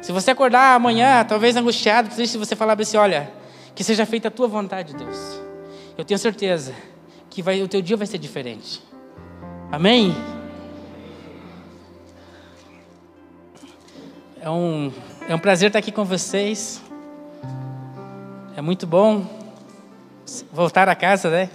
[0.00, 3.30] Se você acordar amanhã, talvez angustiado, triste, você falar assim: olha,
[3.74, 5.40] que seja feita a tua vontade, Deus.
[5.96, 6.74] Eu tenho certeza
[7.28, 8.82] que vai, o teu dia vai ser diferente.
[9.70, 10.14] Amém?
[14.40, 14.90] É um,
[15.28, 16.82] é um prazer estar aqui com vocês.
[18.56, 19.26] É muito bom
[20.52, 21.50] voltar a casa, né?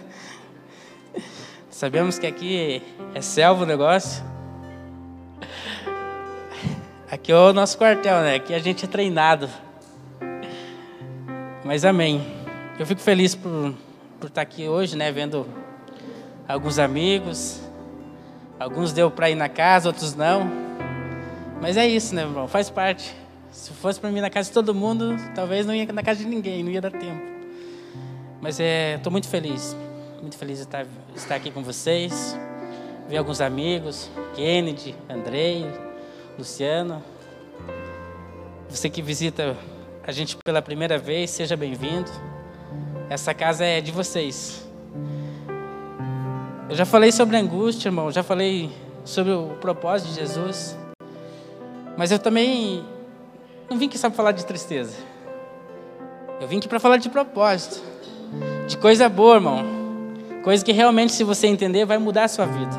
[1.70, 2.82] Sabemos que aqui
[3.14, 4.35] é selva o negócio.
[7.16, 8.36] Aqui é o nosso quartel, né?
[8.36, 9.48] Aqui a gente é treinado.
[11.64, 12.22] Mas amém.
[12.78, 13.74] Eu fico feliz por,
[14.20, 15.14] por estar aqui hoje, né?
[15.14, 15.48] Vendo
[16.46, 17.62] alguns amigos.
[18.60, 20.52] Alguns deu para ir na casa, outros não.
[21.62, 22.50] Mas é isso, né, irmão?
[22.50, 23.16] Faz parte.
[23.50, 26.26] Se fosse para mim na casa de todo mundo, talvez não ia na casa de
[26.26, 27.24] ninguém, não ia dar tempo.
[28.42, 29.74] Mas é, estou muito feliz,
[30.22, 30.86] muito feliz de estar,
[31.16, 32.38] estar aqui com vocês,
[33.08, 35.66] ver alguns amigos, Kennedy, Andrei,
[36.38, 37.02] Luciano.
[38.70, 39.56] Você que visita
[40.06, 42.12] a gente pela primeira vez, seja bem-vindo.
[43.10, 44.68] Essa casa é de vocês.
[46.70, 48.72] Eu já falei sobre angústia, irmão, já falei
[49.06, 50.78] sobre o propósito de Jesus.
[51.98, 52.84] Mas eu também
[53.70, 54.98] não vim aqui só para falar de tristeza.
[56.42, 57.82] Eu vim aqui para falar de propósito,
[58.68, 59.64] de coisa boa, irmão.
[60.44, 62.76] Coisa que realmente, se você entender, vai mudar a sua vida,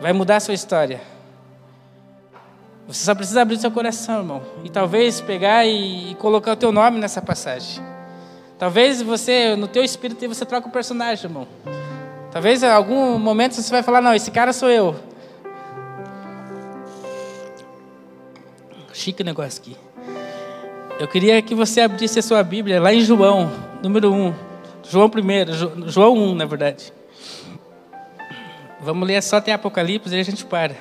[0.00, 1.13] vai mudar a sua história.
[2.86, 6.70] Você só precisa abrir seu coração, irmão, e talvez pegar e, e colocar o teu
[6.70, 7.82] nome nessa passagem.
[8.58, 11.48] Talvez você, no teu espírito, você troca o personagem, irmão.
[12.30, 14.94] Talvez em algum momento você vai falar, não, esse cara sou eu.
[18.92, 19.76] Chique o negócio aqui.
[20.98, 23.50] Eu queria que você abrisse a sua Bíblia lá em João,
[23.82, 24.34] número 1.
[24.88, 26.92] João 1, João 1, na verdade.
[28.80, 30.76] Vamos ler só até Apocalipse e a gente para.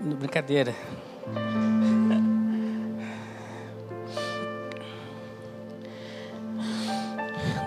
[0.00, 0.74] Brincadeira.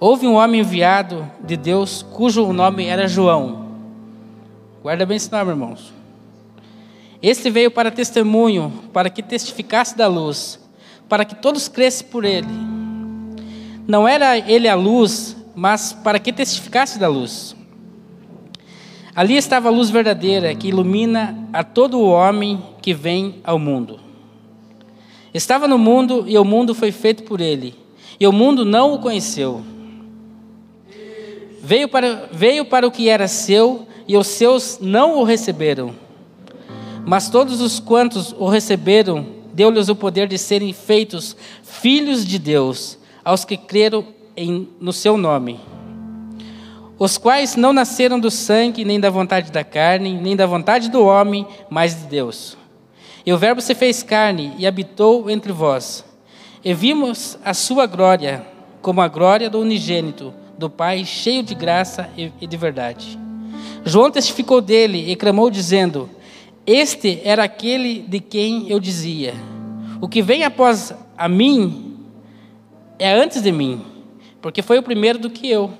[0.00, 3.66] Houve um homem enviado de Deus, cujo nome era João.
[4.80, 5.92] Guarda bem esse nome, irmãos.
[7.20, 10.60] Este veio para testemunho, para que testificasse da luz,
[11.08, 12.46] para que todos crescem por ele.
[13.88, 17.56] Não era ele a luz, mas para que testificasse da luz.
[19.16, 23.98] Ali estava a luz verdadeira que ilumina a todo o homem que vem ao mundo.
[25.34, 27.74] Estava no mundo e o mundo foi feito por ele,
[28.20, 29.60] e o mundo não o conheceu.
[31.68, 35.94] Veio para, veio para o que era seu e os seus não o receberam.
[37.04, 42.98] Mas todos os quantos o receberam, deu-lhes o poder de serem feitos filhos de Deus,
[43.22, 45.60] aos que creram em, no seu nome.
[46.98, 51.04] Os quais não nasceram do sangue, nem da vontade da carne, nem da vontade do
[51.04, 52.56] homem, mas de Deus.
[53.26, 56.02] E o Verbo se fez carne e habitou entre vós.
[56.64, 58.42] E vimos a sua glória,
[58.80, 63.18] como a glória do unigênito, do Pai, cheio de graça e de verdade.
[63.84, 66.10] João testificou dele e clamou, dizendo:
[66.70, 69.32] este era aquele de quem eu dizia:
[70.02, 71.96] O que vem após a mim
[72.98, 73.82] é antes de mim,
[74.42, 75.72] porque foi o primeiro do que eu.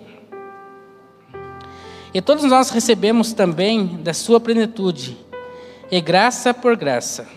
[2.14, 5.14] E todos nós recebemos também da sua plenitude,
[5.90, 7.28] e graça por graça.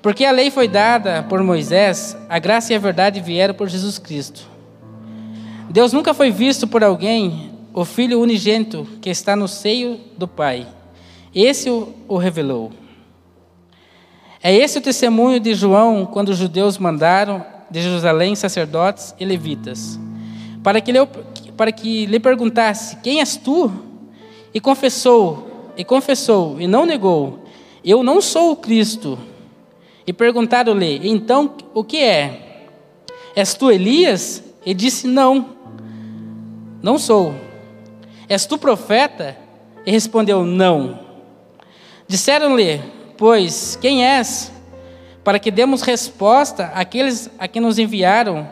[0.00, 3.98] Porque a lei foi dada por Moisés, a graça e a verdade vieram por Jesus
[3.98, 4.55] Cristo.
[5.70, 10.66] Deus nunca foi visto por alguém, o Filho unigênito que está no seio do Pai
[11.36, 12.72] esse o revelou.
[14.42, 20.00] É esse o testemunho de João quando os judeus mandaram de Jerusalém sacerdotes e levitas,
[20.62, 20.98] para que, lhe,
[21.54, 23.70] para que lhe perguntasse: Quem és tu?
[24.54, 27.44] E confessou, e confessou, e não negou:
[27.84, 29.18] Eu não sou o Cristo.
[30.06, 32.68] E perguntaram-lhe: Então o que é?
[33.34, 34.42] És tu Elias?
[34.64, 35.50] E disse: Não,
[36.86, 37.34] não sou.
[38.28, 39.36] És tu profeta?
[39.84, 41.00] E respondeu: Não.
[42.06, 42.80] Disseram-lhe,
[43.18, 44.52] pois, quem és?
[45.24, 48.48] Para que demos resposta àqueles a quem nos enviaram,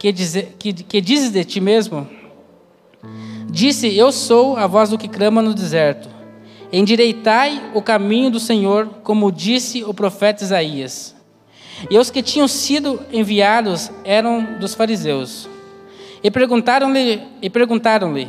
[0.00, 2.08] que, diz, que, que dizes de ti mesmo?
[3.48, 6.08] Disse: Eu sou a voz do que clama no deserto.
[6.72, 11.14] Endireitai o caminho do Senhor, como disse o profeta Isaías.
[11.88, 15.49] E os que tinham sido enviados eram dos fariseus.
[16.22, 18.28] E perguntaram-lhe, e perguntaram-lhe,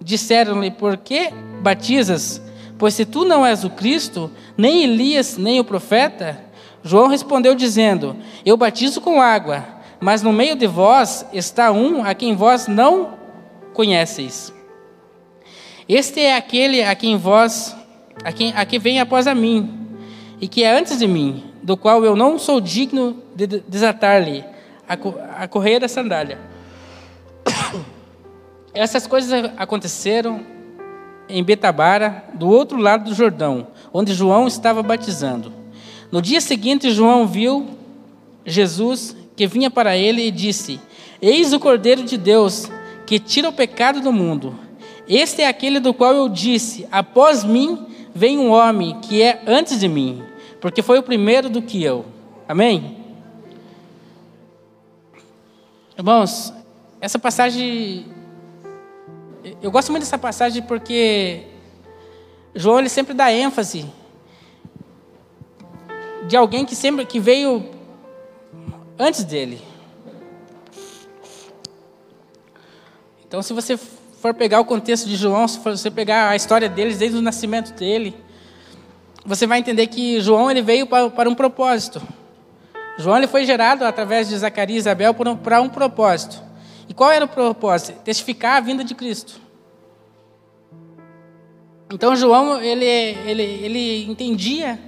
[0.00, 1.30] disseram-lhe: Por que
[1.60, 2.40] batizas?
[2.78, 6.40] Pois se tu não és o Cristo, nem Elias, nem o profeta,
[6.82, 9.64] João respondeu dizendo: Eu batizo com água,
[10.00, 13.14] mas no meio de vós está um a quem vós não
[13.74, 14.52] conheceis.
[15.88, 17.76] Este é aquele a quem vós,
[18.24, 19.88] a quem, a que vem após a mim,
[20.40, 24.44] e que é antes de mim, do qual eu não sou digno de desatar-lhe
[24.88, 24.94] a,
[25.42, 26.55] a correia da sandália.
[28.76, 30.44] Essas coisas aconteceram
[31.30, 35.50] em Betabara, do outro lado do Jordão, onde João estava batizando.
[36.12, 37.70] No dia seguinte, João viu
[38.44, 40.78] Jesus que vinha para ele e disse:
[41.22, 42.70] Eis o Cordeiro de Deus
[43.06, 44.54] que tira o pecado do mundo.
[45.08, 49.80] Este é aquele do qual eu disse: Após mim vem um homem que é antes
[49.80, 50.22] de mim,
[50.60, 52.04] porque foi o primeiro do que eu.
[52.46, 52.98] Amém?
[55.96, 56.52] Irmãos,
[57.00, 58.15] essa passagem.
[59.62, 61.44] Eu gosto muito dessa passagem porque
[62.52, 63.86] João ele sempre dá ênfase
[66.26, 67.64] de alguém que sempre que veio
[68.98, 69.62] antes dele.
[73.28, 76.98] Então, se você for pegar o contexto de João, se você pegar a história deles
[76.98, 78.16] desde o nascimento dele,
[79.24, 82.02] você vai entender que João ele veio para, para um propósito.
[82.98, 86.45] João ele foi gerado através de Zacarias e Isabel para um, para um propósito.
[86.96, 88.00] Qual era o propósito?
[88.02, 89.38] Testificar a vinda de Cristo.
[91.92, 94.80] Então João ele, ele, ele entendia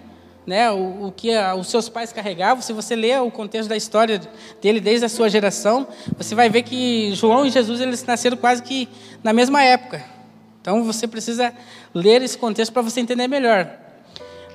[0.46, 1.28] né, o, o que
[1.58, 2.62] os seus pais carregavam.
[2.62, 4.18] Se você ler o contexto da história
[4.60, 8.62] dele desde a sua geração, você vai ver que João e Jesus eles nasceram quase
[8.62, 8.88] que
[9.22, 10.02] na mesma época.
[10.62, 11.52] Então você precisa
[11.94, 13.70] ler esse contexto para você entender melhor.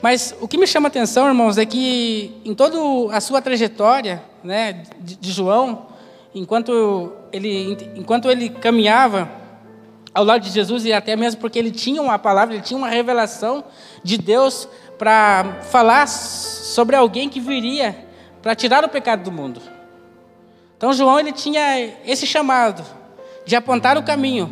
[0.02, 4.22] Mas o que me chama a atenção, irmãos, é que em toda a sua trajetória
[4.44, 5.93] né, de, de João,
[6.34, 9.30] enquanto ele, enquanto ele caminhava
[10.14, 12.90] ao lado de Jesus, e até mesmo porque ele tinha uma palavra, ele tinha uma
[12.90, 13.64] revelação
[14.04, 17.96] de Deus para falar sobre alguém que viria
[18.42, 19.62] para tirar o pecado do mundo.
[20.78, 22.84] Então João ele tinha esse chamado
[23.46, 24.52] de apontar o caminho.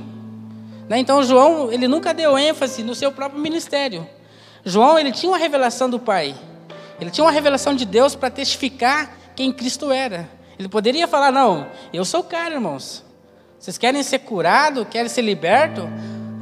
[0.89, 0.97] Né?
[0.99, 4.07] Então João ele nunca deu ênfase no seu próprio ministério.
[4.63, 6.35] João ele tinha uma revelação do Pai.
[6.99, 10.29] Ele tinha uma revelação de Deus para testificar quem Cristo era.
[10.61, 13.03] Ele poderia falar: Não, eu sou o cara, irmãos.
[13.57, 15.89] Vocês querem ser curado, querem ser liberto?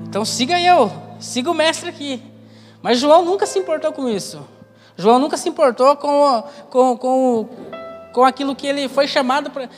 [0.04, 2.22] Então siga eu, siga o mestre aqui.
[2.82, 4.46] Mas João nunca se importou com isso.
[4.98, 7.50] João nunca se importou com, com, com,
[8.12, 9.70] com aquilo que ele foi chamado para.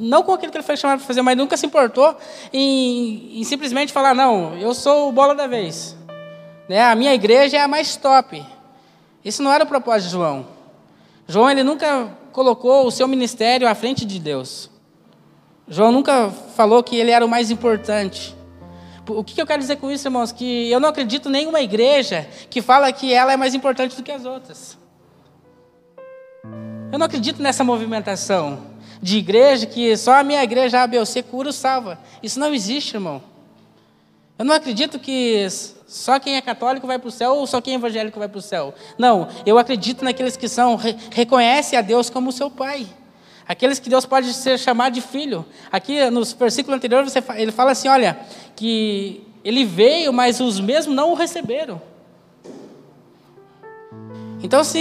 [0.00, 2.16] Não com aquilo que ele foi chamado para fazer, mas nunca se importou
[2.52, 5.96] em, em simplesmente falar: Não, eu sou o bola da vez.
[6.68, 6.82] Né?
[6.82, 8.44] A minha igreja é a mais top.
[9.24, 10.44] Isso não era o propósito de João.
[11.28, 14.68] João ele nunca colocou o seu ministério à frente de Deus.
[15.68, 18.34] João nunca falou que ele era o mais importante.
[19.08, 20.32] O que eu quero dizer com isso, irmãos?
[20.32, 24.02] Que eu não acredito em nenhuma igreja que fala que ela é mais importante do
[24.02, 24.76] que as outras.
[26.90, 28.66] Eu não acredito nessa movimentação
[29.00, 32.00] de igreja que só a minha igreja ABC cura ou salva.
[32.20, 33.22] Isso não existe, irmão.
[34.36, 35.46] Eu não acredito que
[35.94, 38.38] só quem é católico vai para o céu ou só quem é evangélico vai para
[38.40, 38.74] o céu.
[38.98, 40.74] Não, eu acredito naqueles que são
[41.12, 42.84] reconhecem a Deus como seu pai.
[43.46, 45.46] Aqueles que Deus pode ser chamado de filho.
[45.70, 48.18] Aqui no versículo anterior você, ele fala assim, olha,
[48.56, 51.80] que ele veio, mas os mesmos não o receberam.
[54.42, 54.80] Então, se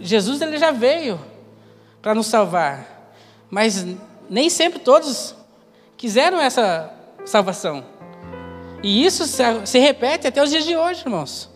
[0.00, 1.20] Jesus ele já veio
[2.02, 3.14] para nos salvar,
[3.48, 3.86] mas
[4.28, 5.36] nem sempre todos
[5.96, 6.92] quiseram essa
[7.24, 7.99] salvação.
[8.82, 11.50] E isso se repete até os dias de hoje, irmãos.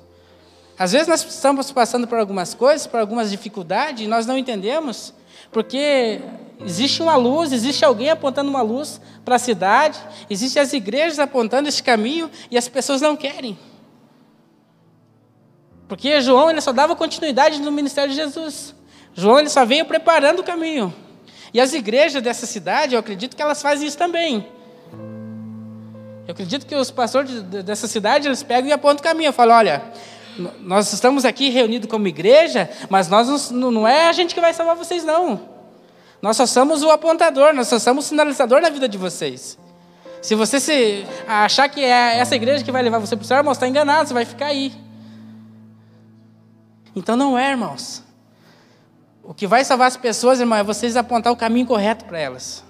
[0.78, 5.14] Às vezes nós estamos passando por algumas coisas, por algumas dificuldades, e nós não entendemos,
[5.52, 6.20] porque
[6.64, 11.68] existe uma luz, existe alguém apontando uma luz para a cidade, existem as igrejas apontando
[11.68, 13.58] esse caminho, e as pessoas não querem.
[15.86, 18.74] Porque João ele só dava continuidade no ministério de Jesus.
[19.14, 20.92] João ele só veio preparando o caminho.
[21.52, 24.48] E as igrejas dessa cidade, eu acredito que elas fazem isso também.
[26.26, 29.32] Eu acredito que os pastores dessa cidade, eles pegam e apontam o caminho.
[29.32, 29.82] Falo, olha,
[30.60, 34.54] nós estamos aqui reunidos como igreja, mas nós não, não é a gente que vai
[34.54, 35.40] salvar vocês, não.
[36.22, 39.58] Nós só somos o apontador, nós só somos o sinalizador na vida de vocês.
[40.22, 43.36] Se você se achar que é essa igreja que vai levar você para o céu,
[43.36, 44.72] irmão, está enganado, você vai ficar aí.
[46.96, 48.02] Então não é, irmãos.
[49.22, 52.64] O que vai salvar as pessoas, irmão, é vocês apontar o caminho correto para elas.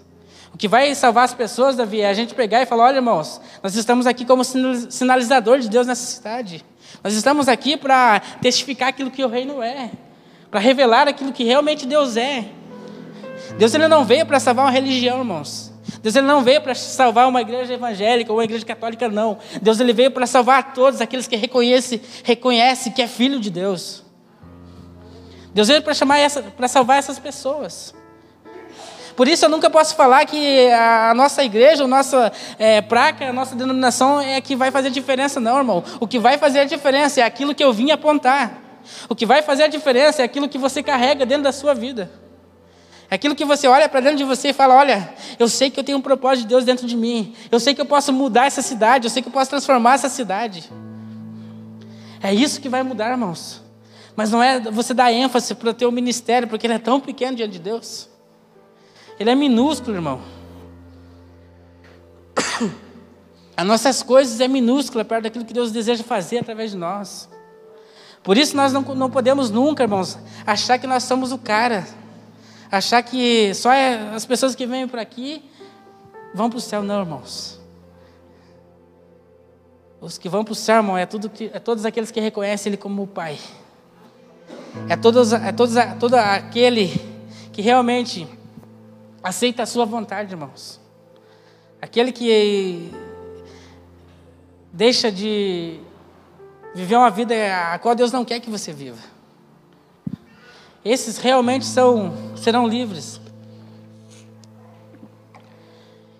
[0.55, 3.41] O que vai salvar as pessoas, Davi, é a gente pegar e falar: olha, irmãos,
[3.61, 6.65] nós estamos aqui como sinalizador de Deus nessa cidade.
[7.03, 9.91] Nós estamos aqui para testificar aquilo que o reino é.
[10.53, 12.45] para revelar aquilo que realmente Deus é.
[13.59, 15.73] Deus ele não veio para salvar uma religião, irmãos.
[16.01, 19.39] Deus ele não veio para salvar uma igreja evangélica ou uma igreja católica, não.
[19.61, 24.05] Deus ele veio para salvar todos aqueles que reconhecem, reconhece que é filho de Deus.
[25.53, 26.19] Deus veio para chamar
[26.57, 27.93] para salvar essas pessoas.
[29.17, 33.33] Por isso eu nunca posso falar que a nossa igreja, a nossa é, praca, a
[33.33, 35.85] nossa denominação é que vai fazer diferença, não, irmão.
[36.01, 38.61] O que vai fazer a diferença é aquilo que eu vim apontar.
[39.09, 42.11] O que vai fazer a diferença é aquilo que você carrega dentro da sua vida.
[43.11, 45.79] É aquilo que você olha para dentro de você e fala: Olha, eu sei que
[45.79, 47.35] eu tenho um propósito de Deus dentro de mim.
[47.51, 49.07] Eu sei que eu posso mudar essa cidade.
[49.07, 50.71] Eu sei que eu posso transformar essa cidade.
[52.23, 53.63] É isso que vai mudar, irmãos.
[54.17, 57.37] Mas não é você dar ênfase para o teu ministério, porque ele é tão pequeno
[57.37, 58.09] diante de Deus.
[59.19, 60.21] Ele é minúsculo, irmão.
[63.57, 67.29] As nossas coisas é minúscula perto daquilo que Deus deseja fazer através de nós.
[68.23, 71.87] Por isso nós não, não podemos nunca, irmãos, achar que nós somos o cara.
[72.71, 75.45] Achar que só é as pessoas que vêm por aqui
[76.35, 77.61] vão para o céu, não, irmãos.
[80.01, 82.71] Os que vão para o céu, irmão, é, tudo que, é todos aqueles que reconhecem
[82.71, 83.39] Ele como o Pai.
[84.89, 86.89] É, todos, é todos, todo aquele
[87.53, 88.27] que realmente
[89.25, 90.79] aceita a sua vontade, irmãos.
[91.81, 92.91] Aquele que
[94.71, 95.81] deixa de
[96.75, 97.35] viver uma vida
[97.73, 99.03] a qual Deus não quer que você viva.
[100.85, 103.19] Esses realmente são, serão livres.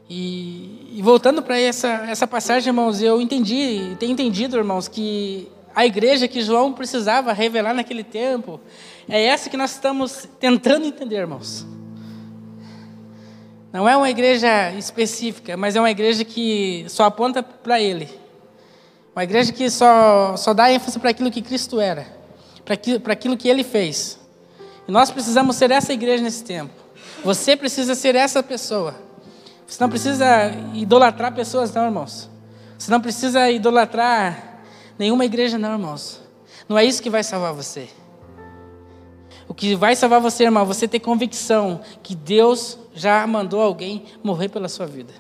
[0.09, 5.85] E, e voltando para essa, essa passagem, irmãos, eu entendi, tenho entendido, irmãos, que a
[5.85, 8.61] igreja que João precisava revelar naquele tempo,
[9.09, 11.67] é essa que nós estamos tentando entender, irmãos.
[13.75, 18.09] Não é uma igreja específica, mas é uma igreja que só aponta para Ele.
[19.15, 22.07] Uma igreja que só, só dá ênfase para aquilo que Cristo era,
[22.65, 24.17] para aquilo, que Ele fez.
[24.87, 26.73] E nós precisamos ser essa igreja nesse tempo.
[27.25, 28.95] Você precisa ser essa pessoa.
[29.67, 32.31] Você não precisa idolatrar pessoas, não, irmãos.
[32.79, 34.55] Você não precisa idolatrar
[34.99, 36.21] Nenhuma igreja não, irmãos.
[36.69, 37.89] Não é isso que vai salvar você.
[39.49, 44.05] O que vai salvar você, irmão, é você ter convicção que Deus já mandou alguém
[44.23, 45.13] morrer pela sua vida.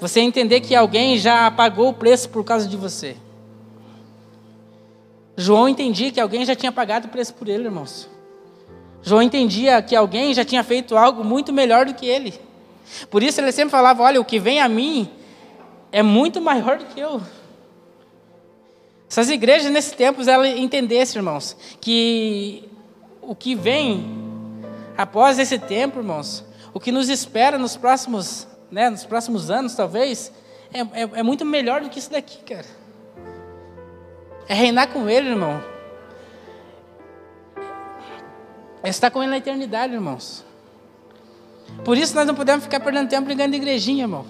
[0.00, 3.16] Você entender que alguém já pagou o preço por causa de você.
[5.36, 8.08] João entendia que alguém já tinha pagado o preço por ele, irmãos.
[9.02, 12.34] João entendia que alguém já tinha feito algo muito melhor do que ele.
[13.10, 15.08] Por isso ele sempre falava: Olha, o que vem a mim
[15.92, 17.20] é muito maior do que eu.
[19.08, 22.68] Se as igrejas nesse tempo elas entendessem, irmãos, que
[23.22, 24.04] o que vem
[24.96, 26.44] após esse tempo, irmãos,
[26.76, 30.30] o que nos espera nos próximos, né, nos próximos anos, talvez,
[30.70, 32.66] é, é, é muito melhor do que isso daqui, cara.
[34.46, 35.64] É reinar com Ele, irmão.
[38.82, 40.44] É estar com Ele na eternidade, irmãos.
[41.82, 44.26] Por isso nós não podemos ficar perdendo tempo brigando de igrejinha, irmão.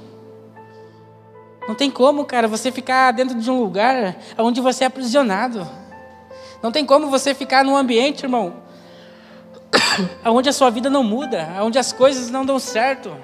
[1.67, 5.69] Não tem como, cara, você ficar dentro de um lugar onde você é aprisionado.
[6.63, 8.63] Não tem como você ficar num ambiente, irmão,
[10.25, 13.17] onde a sua vida não muda, onde as coisas não dão certo,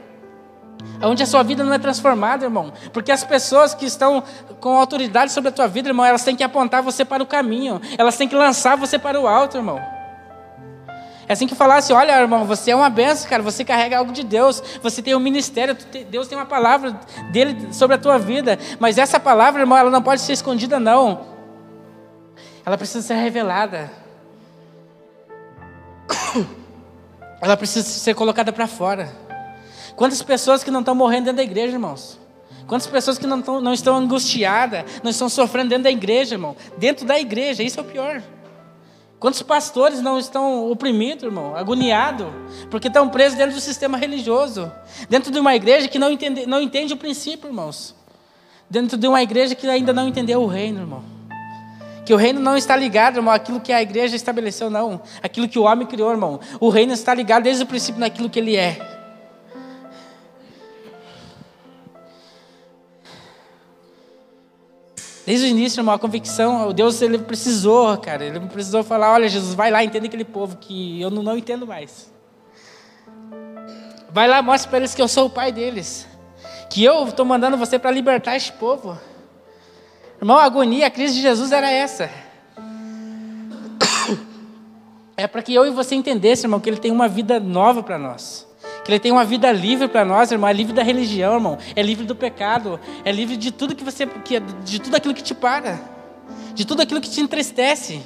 [1.02, 2.72] onde a sua vida não é transformada, irmão.
[2.92, 4.22] Porque as pessoas que estão
[4.60, 7.80] com autoridade sobre a tua vida, irmão, elas têm que apontar você para o caminho,
[7.98, 9.80] elas têm que lançar você para o alto, irmão.
[11.28, 14.24] É assim que falasse, olha, irmão, você é uma benção, cara, você carrega algo de
[14.24, 15.76] Deus, você tem um ministério,
[16.10, 17.00] Deus tem uma palavra
[17.30, 21.32] dele sobre a tua vida, mas essa palavra, irmão, ela não pode ser escondida, não.
[22.66, 24.01] Ela precisa ser revelada.
[27.42, 29.12] Ela precisa ser colocada para fora.
[29.96, 32.16] Quantas pessoas que não estão morrendo dentro da igreja, irmãos?
[32.68, 36.54] Quantas pessoas que não, estão, não estão angustiadas, não estão sofrendo dentro da igreja, irmão?
[36.78, 38.22] Dentro da igreja, isso é o pior.
[39.18, 42.28] Quantos pastores não estão oprimidos, irmão, agoniados,
[42.70, 44.70] porque estão presos dentro do sistema religioso,
[45.08, 47.94] dentro de uma igreja que não entende, não entende o princípio, irmãos,
[48.70, 51.04] dentro de uma igreja que ainda não entendeu o reino, irmão.
[52.04, 55.00] Que o reino não está ligado, irmão, àquilo que a igreja estabeleceu, não.
[55.22, 56.40] Aquilo que o homem criou, irmão.
[56.58, 59.00] O reino está ligado desde o princípio naquilo que ele é.
[65.24, 69.28] Desde o início, irmão, a convicção, o Deus ele precisou, cara, ele precisou falar, olha
[69.28, 72.12] Jesus, vai lá, entenda aquele povo que eu não, não entendo mais.
[74.10, 76.08] Vai lá, mostra para eles que eu sou o pai deles.
[76.68, 78.98] Que eu estou mandando você para libertar este povo.
[80.22, 82.08] Irmão, a agonia, a crise de Jesus era essa.
[85.16, 87.98] É para que eu e você entendesse, irmão, que ele tem uma vida nova para
[87.98, 88.46] nós.
[88.84, 90.48] Que Ele tem uma vida livre para nós, irmão.
[90.48, 91.58] É livre da religião, irmão.
[91.74, 92.78] É livre do pecado.
[93.04, 94.08] É livre de tudo que você,
[94.64, 95.80] de tudo aquilo que te para,
[96.54, 98.00] de tudo aquilo que te entristece.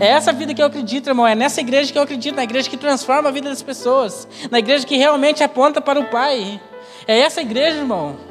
[0.00, 1.24] É essa vida que eu acredito, irmão.
[1.24, 4.58] É nessa igreja que eu acredito, na igreja que transforma a vida das pessoas, na
[4.58, 6.60] igreja que realmente aponta para o Pai.
[7.06, 8.25] É essa igreja, irmão.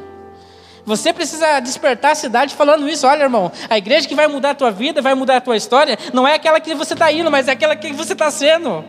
[0.86, 3.08] Você precisa despertar a cidade falando isso.
[3.08, 5.98] Olha, irmão, a igreja que vai mudar a tua vida, vai mudar a tua história,
[6.14, 8.86] não é aquela que você está indo, mas é aquela que você está sendo.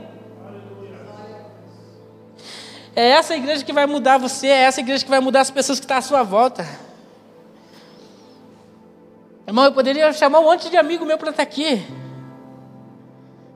[2.94, 5.78] É essa igreja que vai mudar você, é essa igreja que vai mudar as pessoas
[5.78, 6.66] que estão à sua volta.
[9.46, 11.82] Irmão, eu poderia chamar um monte de amigo meu para estar tá aqui.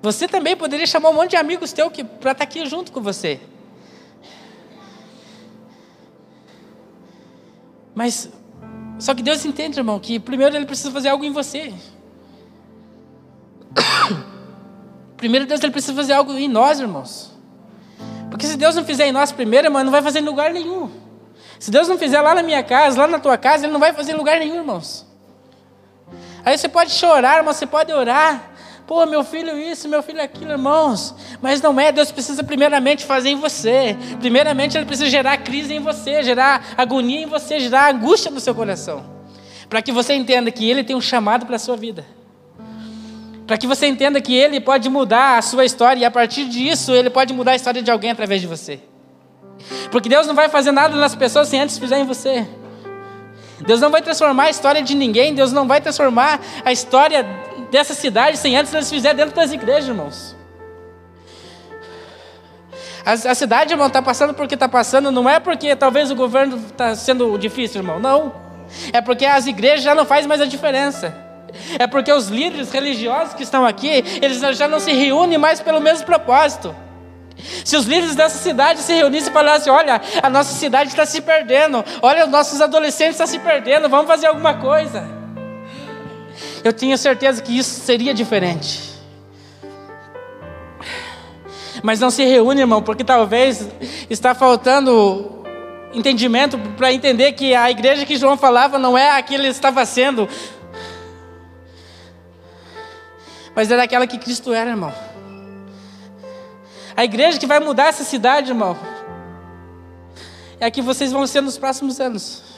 [0.02, 3.00] Você também poderia chamar um monte de amigos teus para estar tá aqui junto com
[3.00, 3.40] você.
[7.94, 8.30] Mas,
[8.99, 11.73] só que Deus entende, irmão, que primeiro Ele precisa fazer algo em você.
[15.16, 17.30] Primeiro Deus ele precisa fazer algo em nós, irmãos.
[18.30, 20.90] Porque se Deus não fizer em nós primeiro, irmão, não vai fazer em lugar nenhum.
[21.59, 23.92] Se Deus não fizer lá na minha casa, lá na tua casa, Ele não vai
[23.92, 25.06] fazer em lugar nenhum, irmãos.
[26.44, 28.50] Aí você pode chorar, irmão, você pode orar.
[28.90, 31.14] Pô, meu filho isso, meu filho aquilo, irmãos.
[31.40, 33.97] Mas não é, Deus precisa primeiramente fazer em você.
[34.18, 38.52] Primeiramente Ele precisa gerar crise em você, gerar agonia em você, gerar angústia no seu
[38.52, 39.04] coração.
[39.68, 42.04] Para que você entenda que Ele tem um chamado para a sua vida.
[43.47, 46.90] Para que você entenda que Ele pode mudar a sua história e a partir disso
[46.90, 48.80] Ele pode mudar a história de alguém através de você.
[49.92, 52.44] Porque Deus não vai fazer nada nas pessoas sem antes fizer em você.
[53.64, 57.25] Deus não vai transformar a história de ninguém, Deus não vai transformar a história
[57.71, 60.37] dessa cidade sem antes eles fizer dentro das igrejas, irmãos.
[63.05, 66.57] A, a cidade, irmão, está passando porque está passando, não é porque talvez o governo
[66.57, 68.33] está sendo difícil, irmão, não.
[68.93, 71.15] É porque as igrejas já não fazem mais a diferença.
[71.79, 75.81] É porque os líderes religiosos que estão aqui, eles já não se reúnem mais pelo
[75.81, 76.75] mesmo propósito.
[77.65, 81.23] Se os líderes dessa cidade se reunissem e falassem: Olha, a nossa cidade está se
[81.23, 85.20] perdendo, olha, os nossos adolescentes estão se perdendo, vamos fazer alguma coisa
[86.62, 88.90] eu tinha certeza que isso seria diferente.
[91.83, 93.67] Mas não se reúne, irmão, porque talvez
[94.09, 95.45] está faltando
[95.93, 99.84] entendimento para entender que a igreja que João falava não é a que ele estava
[99.84, 100.28] sendo,
[103.54, 104.93] mas era aquela que Cristo era, irmão.
[106.97, 108.76] A igreja que vai mudar essa cidade, irmão,
[110.61, 112.50] é a que vocês vão ser nos próximos anos.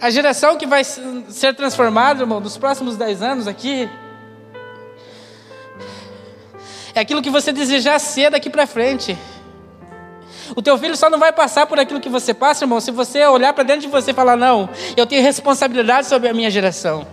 [0.00, 3.88] A geração que vai ser transformada, irmão, nos próximos dez anos aqui,
[6.94, 9.16] é aquilo que você desejar ser daqui para frente.
[10.56, 13.24] O teu filho só não vai passar por aquilo que você passa, irmão, se você
[13.26, 17.06] olhar para dentro de você e falar: não, eu tenho responsabilidade sobre a minha geração.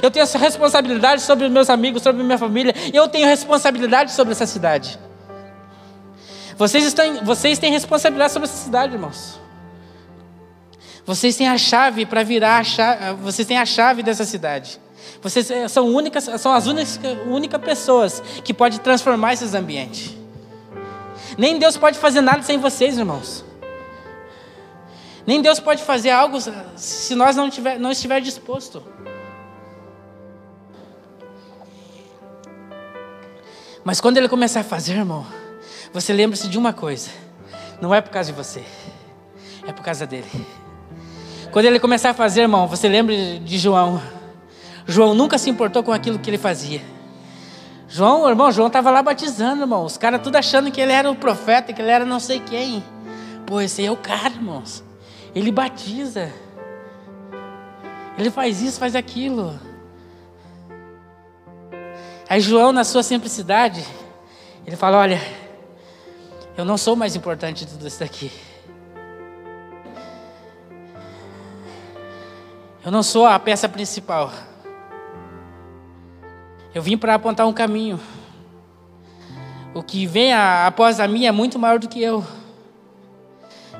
[0.00, 2.72] Eu tenho responsabilidade sobre os meus amigos, sobre minha família.
[2.92, 4.98] Eu tenho responsabilidade sobre essa cidade.
[6.56, 9.43] Vocês, estão, vocês têm responsabilidade sobre essa cidade, irmãos.
[11.06, 14.80] Vocês têm a chave para virar a chave, vocês têm a chave dessa cidade.
[15.22, 20.14] Vocês eh, são, únicas, são as únicas, pessoas que podem transformar esses ambientes.
[21.36, 23.44] Nem Deus pode fazer nada sem vocês, irmãos.
[25.26, 26.38] Nem Deus pode fazer algo
[26.76, 28.82] se nós não, tiver, não estiver disposto.
[33.82, 35.26] Mas quando Ele começar a fazer, irmão,
[35.92, 37.10] você lembre-se de uma coisa:
[37.80, 38.64] não é por causa de você,
[39.66, 40.63] é por causa dele.
[41.54, 44.02] Quando ele começar a fazer, irmão, você lembra de João?
[44.88, 46.82] João nunca se importou com aquilo que ele fazia.
[47.86, 49.84] João, irmão, João estava lá batizando, irmão.
[49.84, 52.82] Os caras tudo achando que ele era o profeta, que ele era não sei quem.
[53.46, 54.82] Pô, esse aí é o cara, irmãos.
[55.32, 56.28] Ele batiza.
[58.18, 59.56] Ele faz isso, faz aquilo.
[62.28, 63.86] Aí João, na sua simplicidade,
[64.66, 65.22] ele fala: Olha,
[66.58, 68.32] eu não sou mais importante de tudo isso daqui.
[72.84, 74.30] Eu não sou a peça principal.
[76.74, 77.98] Eu vim para apontar um caminho.
[79.72, 82.22] O que vem a, após a mim é muito maior do que eu.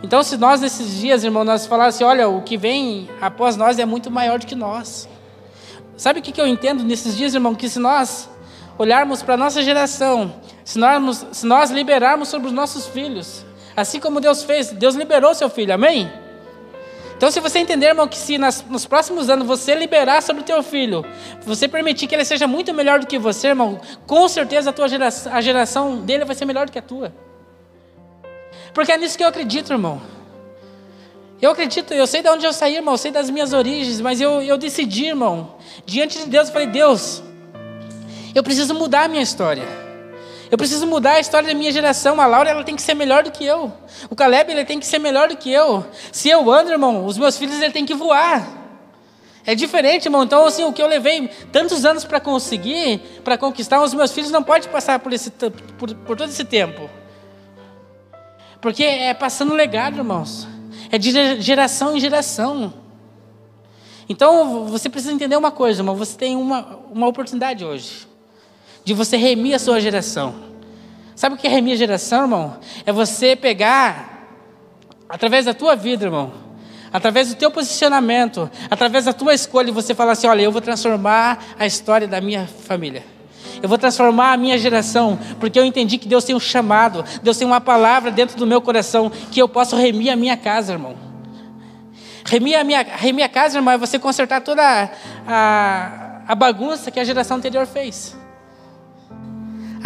[0.03, 3.85] Então, se nós nesses dias, irmão, nós falássemos, olha, o que vem após nós é
[3.85, 5.07] muito maior do que nós.
[5.99, 7.55] Sabe o que, eu entendo nesses dias, irmão?
[7.55, 8.29] Que se nós
[8.79, 13.45] olharmos para a nossa geração, se nós, se nós liberarmos sobre os nossos filhos,
[13.77, 16.11] assim como Deus fez, Deus liberou seu filho, amém?
[17.17, 20.45] Então, se você entender, irmão, que se nas, nos próximos anos você liberar sobre o
[20.45, 21.05] teu filho,
[21.47, 24.89] você permitir que ele seja muito melhor do que você, irmão, com certeza a tua
[24.89, 27.15] geração, a geração dele vai ser melhor do que a tua.
[28.73, 30.03] Porque é nisso que eu acredito, irmão.
[31.41, 34.21] Eu acredito, eu sei de onde eu saí, irmão, eu sei das minhas origens, mas
[34.21, 35.55] eu, eu decidi, irmão,
[35.87, 37.23] diante de Deus, eu falei, Deus,
[38.35, 39.84] eu preciso mudar a minha história.
[40.55, 42.21] Eu preciso mudar a história da minha geração.
[42.21, 43.73] A Laura ela tem que ser melhor do que eu.
[44.09, 45.85] O Caleb ele tem que ser melhor do que eu.
[46.13, 48.47] Se eu ando, irmão, os meus filhos ele tem que voar.
[49.45, 50.23] É diferente, irmão.
[50.23, 54.31] Então, assim, o que eu levei tantos anos para conseguir, para conquistar, os meus filhos
[54.31, 56.89] não podem passar por, esse, por, por todo esse tempo.
[58.61, 60.47] Porque é passando legado, irmãos.
[60.89, 62.73] É de geração em geração.
[64.09, 65.97] Então, você precisa entender uma coisa, irmão.
[65.97, 68.14] Você tem uma, uma oportunidade hoje
[68.85, 70.35] de você remir a sua geração.
[71.17, 72.57] Sabe o que é remir a geração, irmão?
[72.85, 74.29] É você pegar,
[75.09, 76.33] através da tua vida, irmão,
[76.93, 81.43] através do teu posicionamento, através da tua escolha, você falar assim: olha, eu vou transformar
[81.59, 83.05] a história da minha família.
[83.63, 87.39] Eu vou transformar a minha geração, porque eu entendi que Deus tem um chamado, Deus
[87.39, 90.97] tem uma palavra dentro do meu coração, que eu posso remir a minha casa, irmão.
[92.27, 94.89] Remir a minha, remir a casa, irmão, é você consertar toda a,
[95.27, 98.17] a, a bagunça que a geração anterior fez.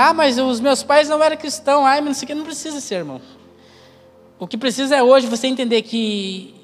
[0.01, 1.85] Ah, mas os meus pais não eram cristãos.
[1.85, 3.21] Ai, mas não sei o que, não precisa ser, irmão.
[4.39, 6.55] O que precisa é hoje você entender que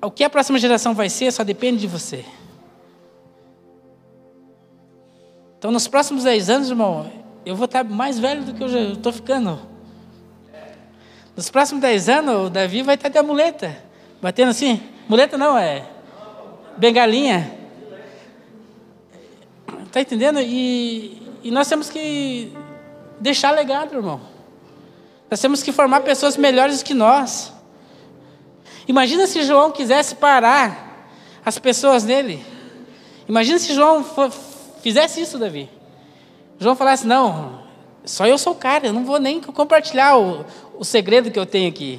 [0.00, 2.24] o que a próxima geração vai ser só depende de você.
[5.58, 7.10] Então, nos próximos 10 anos, irmão,
[7.44, 9.58] eu vou estar mais velho do que eu já estou ficando.
[11.34, 13.76] Nos próximos 10 anos, o Davi vai estar de muleta,
[14.22, 14.80] batendo assim.
[15.08, 15.84] Muleta não, é
[16.76, 17.52] bengalinha.
[19.86, 20.40] Está entendendo?
[20.40, 22.52] E, e nós temos que
[23.18, 24.20] deixar legado, irmão.
[25.30, 27.54] Nós temos que formar pessoas melhores que nós.
[28.86, 31.08] Imagina se João quisesse parar
[31.42, 32.44] as pessoas nele.
[33.26, 34.04] Imagina se João
[34.82, 35.70] fizesse isso, Davi.
[36.60, 37.62] João falasse: Não,
[38.04, 40.44] só eu sou o cara, eu não vou nem compartilhar o,
[40.78, 41.98] o segredo que eu tenho aqui.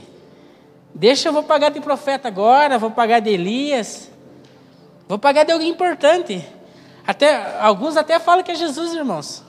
[0.94, 4.12] Deixa, eu vou pagar de profeta agora, vou pagar de Elias,
[5.08, 6.59] vou pagar de alguém importante.
[7.10, 9.43] Até, alguns até falam que é Jesus, irmãos.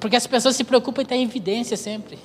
[0.00, 2.18] Porque as pessoas se preocupam em estar em evidência sempre.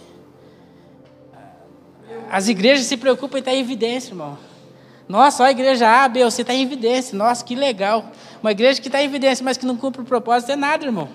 [2.31, 4.35] As igrejas se preocupam em estar em evidência, irmão.
[5.07, 7.15] Nossa, a igreja A, B, você está em evidência.
[7.15, 8.11] Nossa, que legal.
[8.41, 11.07] Uma igreja que está em evidência, mas que não cumpre o propósito, é nada, irmão.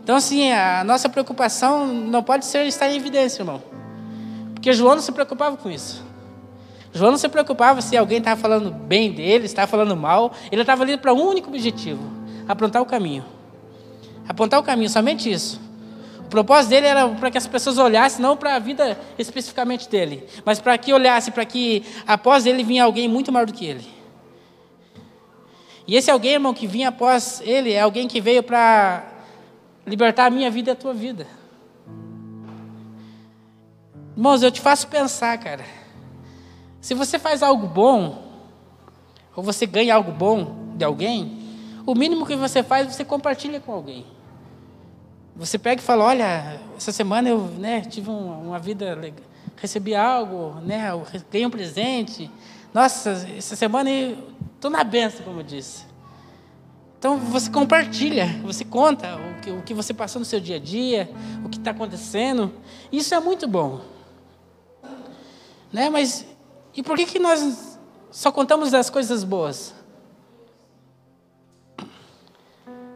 [0.00, 3.74] Então, assim, a nossa preocupação não pode ser estar em evidência, irmão.
[4.64, 6.02] Porque João não se preocupava com isso.
[6.90, 10.32] João não se preocupava se alguém estava falando bem dele, estava falando mal.
[10.50, 12.00] Ele estava ali para um único objetivo:
[12.48, 13.24] aprontar o caminho
[14.28, 15.60] apontar o caminho, somente isso.
[16.20, 20.24] O propósito dele era para que as pessoas olhassem, não para a vida especificamente dele,
[20.44, 23.84] mas para que olhasse, para que após ele vinha alguém muito maior do que ele.
[25.86, 29.04] E esse alguém, irmão, que vinha após ele, é alguém que veio para
[29.86, 31.26] libertar a minha vida e a tua vida.
[34.16, 35.64] Irmãos, eu te faço pensar, cara.
[36.80, 38.22] Se você faz algo bom,
[39.34, 41.36] ou você ganha algo bom de alguém,
[41.84, 44.06] o mínimo que você faz, você compartilha com alguém.
[45.34, 49.24] Você pega e fala, olha, essa semana eu né, tive uma, uma vida legal,
[49.56, 50.88] recebi algo, né,
[51.28, 52.30] ganhei um presente.
[52.72, 54.16] Nossa, essa semana eu
[54.54, 55.86] estou na benção, como eu disse.
[57.00, 60.60] Então você compartilha, você conta o que, o que você passou no seu dia a
[60.60, 61.10] dia,
[61.44, 62.52] o que está acontecendo.
[62.92, 63.93] Isso é muito bom.
[65.74, 65.90] Né?
[65.90, 66.24] Mas
[66.72, 69.74] e por que, que nós só contamos das coisas boas?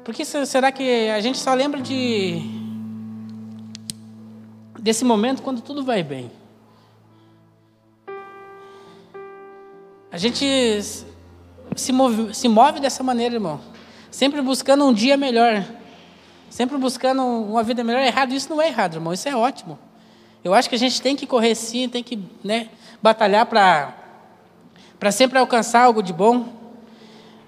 [0.04, 2.40] Porque será que a gente só lembra de
[4.78, 6.30] desse momento quando tudo vai bem?
[10.12, 10.46] A gente
[11.74, 13.60] se move, se move dessa maneira, irmão.
[14.08, 15.64] Sempre buscando um dia melhor.
[16.48, 18.02] Sempre buscando uma vida melhor.
[18.02, 19.12] Errado, isso não é errado, irmão.
[19.12, 19.87] Isso é ótimo.
[20.44, 22.68] Eu acho que a gente tem que correr sim, tem que né,
[23.02, 26.48] batalhar para sempre alcançar algo de bom.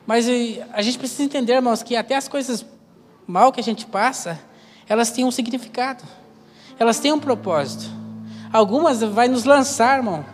[0.06, 0.26] Mas
[0.72, 2.66] a gente precisa entender, irmãos, que até as coisas
[3.26, 4.40] mal que a gente passa,
[4.88, 6.02] elas têm um significado.
[6.78, 7.88] Elas têm um propósito.
[8.52, 10.24] Algumas vai nos lançar, irmão,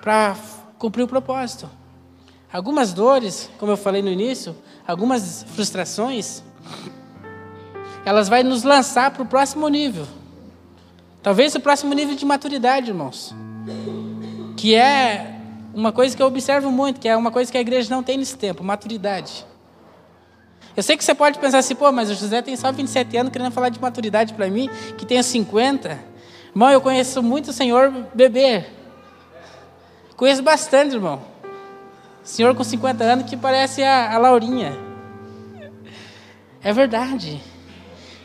[0.00, 0.36] para
[0.78, 1.68] cumprir o propósito.
[2.52, 6.42] Algumas dores, como eu falei no início, algumas frustrações,
[8.04, 10.06] elas vai nos lançar para o próximo nível.
[11.26, 13.34] Talvez o próximo nível de maturidade, irmãos.
[14.56, 15.40] Que é
[15.74, 18.16] uma coisa que eu observo muito, que é uma coisa que a igreja não tem
[18.16, 19.44] nesse tempo, maturidade.
[20.76, 23.32] Eu sei que você pode pensar assim, pô, mas o José tem só 27 anos
[23.32, 25.98] querendo falar de maturidade para mim, que tenho 50.
[26.50, 28.64] Irmão, eu conheço muito o senhor bebê.
[30.16, 31.20] Conheço bastante, irmão.
[32.22, 34.78] Senhor com 50 anos que parece a, a Laurinha.
[36.62, 37.42] É verdade.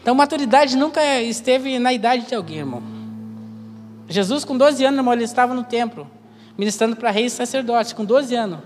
[0.03, 2.90] Então, maturidade nunca esteve na idade de alguém, irmão.
[4.11, 6.07] Jesus, com 12 anos, irmão, ele estava no templo
[6.57, 8.59] ministrando para reis e sacerdotes, com 12 anos.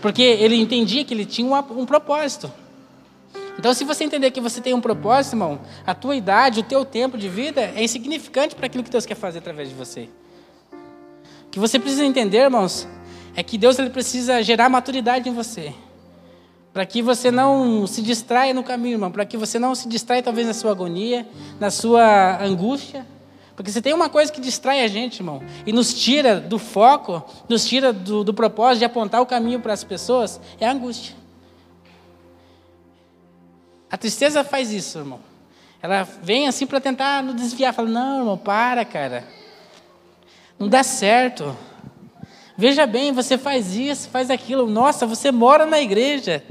[0.00, 2.50] Porque ele entendia que ele tinha um, um propósito.
[3.58, 6.84] Então, se você entender que você tem um propósito, irmão, a tua idade, o teu
[6.84, 10.08] tempo de vida é insignificante para aquilo que Deus quer fazer através de você.
[11.46, 12.88] O que você precisa entender, irmãos,
[13.36, 15.72] é que Deus ele precisa gerar maturidade em você.
[16.72, 19.10] Para que você não se distraia no caminho, irmão.
[19.10, 21.26] Para que você não se distraia, talvez, na sua agonia,
[21.60, 23.06] na sua angústia.
[23.56, 27.24] Porque se tem uma coisa que distrai a gente, irmão, e nos tira do foco,
[27.48, 31.14] nos tira do, do propósito de apontar o caminho para as pessoas, é a angústia.
[33.90, 35.20] A tristeza faz isso, irmão.
[35.80, 37.72] Ela vem assim para tentar nos desviar.
[37.72, 39.24] Fala, não, irmão, para, cara.
[40.58, 41.56] Não dá certo.
[42.56, 44.66] Veja bem, você faz isso, faz aquilo.
[44.66, 46.42] Nossa, você mora na igreja.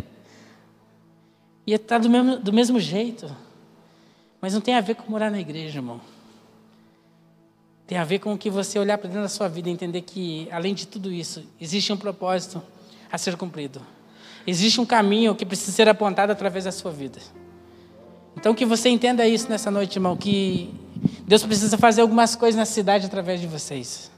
[1.67, 3.35] E está do mesmo, do mesmo jeito.
[4.39, 5.99] Mas não tem a ver com morar na igreja, irmão.
[7.85, 10.47] Tem a ver com que você olhar para dentro da sua vida e entender que,
[10.51, 12.61] além de tudo isso, existe um propósito
[13.11, 13.81] a ser cumprido.
[14.47, 17.19] Existe um caminho que precisa ser apontado através da sua vida.
[18.37, 20.73] Então, que você entenda isso nessa noite, irmão, que
[21.27, 24.11] Deus precisa fazer algumas coisas na cidade através de vocês.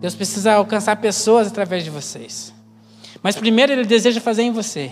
[0.00, 2.52] Deus precisa alcançar pessoas através de vocês.
[3.22, 4.90] Mas primeiro Ele deseja fazer em você.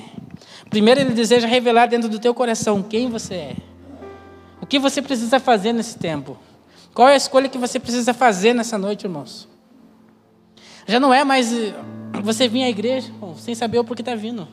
[0.69, 3.57] Primeiro Ele deseja revelar dentro do teu coração quem você é.
[4.61, 6.39] O que você precisa fazer nesse tempo.
[6.95, 9.49] Qual é a escolha que você precisa fazer nessa noite, irmãos?
[10.87, 11.73] Já não é mais eh,
[12.23, 14.49] você vir à igreja irmão, sem saber o porquê está vindo.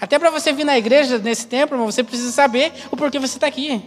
[0.00, 3.36] Até para você vir na igreja nesse tempo, irmão, você precisa saber o porquê você
[3.36, 3.82] está aqui.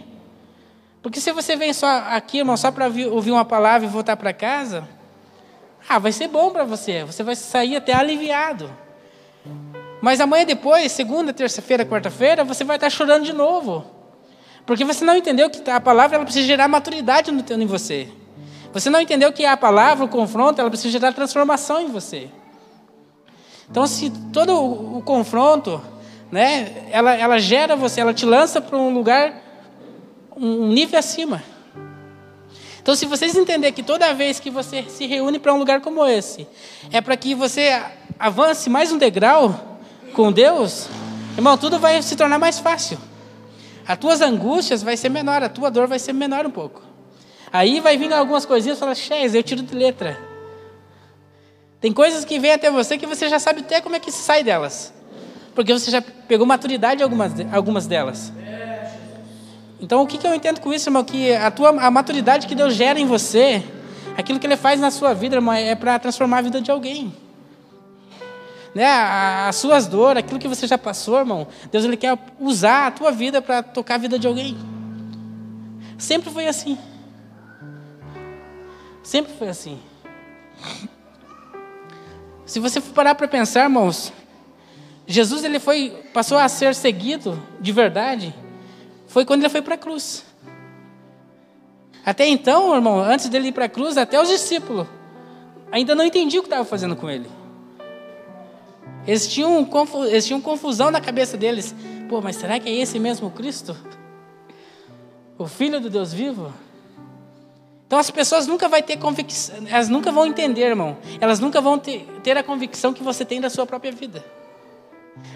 [1.02, 4.32] Porque se você vem só aqui, irmão, só para ouvir uma palavra e voltar para
[4.32, 4.88] casa,
[5.88, 7.04] ah, vai ser bom para você.
[7.04, 8.68] Você vai sair até aliviado.
[10.00, 13.95] Mas amanhã depois, segunda, terça-feira, quarta-feira, você vai estar chorando de novo.
[14.66, 18.08] Porque você não entendeu que a palavra ela precisa gerar maturidade no teu, em você.
[18.72, 22.28] Você não entendeu que a palavra, o confronto, ela precisa gerar transformação em você.
[23.70, 25.80] Então, se todo o, o confronto,
[26.30, 29.40] né, ela, ela gera você, ela te lança para um lugar,
[30.36, 31.42] um nível acima.
[32.82, 36.04] Então, se vocês entenderem que toda vez que você se reúne para um lugar como
[36.06, 36.46] esse,
[36.92, 37.82] é para que você
[38.18, 39.78] avance mais um degrau
[40.12, 40.88] com Deus,
[41.36, 42.98] irmão, tudo vai se tornar mais fácil.
[43.86, 46.82] As tuas angústias vai ser menor, a tua dor vai ser menor um pouco.
[47.52, 50.18] Aí vai vir algumas coisinhas fala, Chés, eu tiro de letra.
[51.80, 54.22] Tem coisas que vêm até você que você já sabe até como é que se
[54.22, 54.92] sai delas.
[55.54, 58.32] Porque você já pegou maturidade algumas, algumas delas.
[59.80, 61.04] Então o que, que eu entendo com isso, irmão?
[61.04, 63.62] Que a, tua, a maturidade que Deus gera em você,
[64.16, 67.14] aquilo que Ele faz na sua vida, irmão, é para transformar a vida de alguém
[68.76, 68.84] né,
[69.48, 73.10] as suas dores, aquilo que você já passou, irmão, Deus ele quer usar a tua
[73.10, 74.54] vida para tocar a vida de alguém.
[75.96, 76.76] Sempre foi assim.
[79.02, 79.80] Sempre foi assim.
[82.44, 84.12] Se você for parar para pensar, irmãos,
[85.06, 88.34] Jesus ele foi passou a ser seguido de verdade
[89.06, 90.22] foi quando ele foi para a cruz.
[92.04, 94.86] Até então, irmão, antes dele ir para a cruz, até os discípulos
[95.72, 97.35] ainda não entendiam o que estava fazendo com ele.
[99.06, 99.68] Eles tinham,
[100.08, 101.74] eles tinham confusão na cabeça deles.
[102.08, 103.76] Pô, mas será que é esse mesmo Cristo?
[105.38, 106.52] O Filho do Deus vivo?
[107.86, 110.96] Então as pessoas nunca vão ter convicção, elas nunca vão entender, irmão.
[111.20, 114.24] Elas nunca vão ter, ter a convicção que você tem da sua própria vida.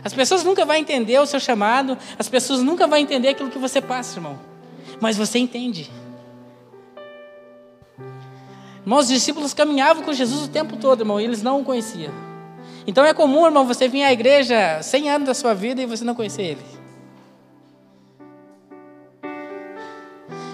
[0.02, 3.58] As pessoas nunca vão entender o seu chamado, as pessoas nunca vão entender aquilo que
[3.58, 4.38] você passa, irmão.
[5.00, 5.90] Mas você entende.
[8.80, 12.29] Irmãos, os discípulos caminhavam com Jesus o tempo todo, irmão, e eles não o conheciam.
[12.86, 16.04] Então é comum, irmão, você vir à igreja 100 anos da sua vida e você
[16.04, 16.64] não conhecer Ele.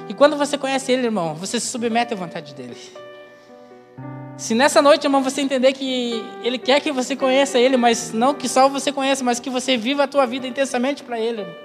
[0.08, 2.76] E quando você conhece Ele, irmão, você se submete à vontade dEle.
[4.36, 8.34] Se nessa noite, irmão, você entender que Ele quer que você conheça Ele, mas não
[8.34, 11.40] que só você conheça, mas que você viva a tua vida intensamente para Ele.
[11.40, 11.56] Irmão.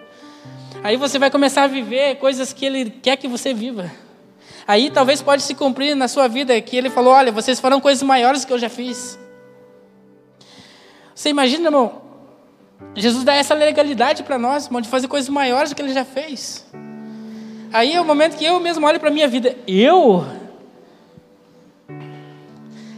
[0.84, 3.92] Aí você vai começar a viver coisas que Ele quer que você viva.
[4.68, 8.02] Aí talvez pode se cumprir na sua vida que Ele falou, olha, vocês farão coisas
[8.02, 9.20] maiores que eu já fiz.
[11.22, 12.02] Você imagina, irmão?
[12.96, 16.04] Jesus dá essa legalidade para nós, irmão, de fazer coisas maiores do que ele já
[16.04, 16.66] fez.
[17.72, 19.56] Aí é o momento que eu mesmo olho para a minha vida.
[19.68, 20.26] Eu?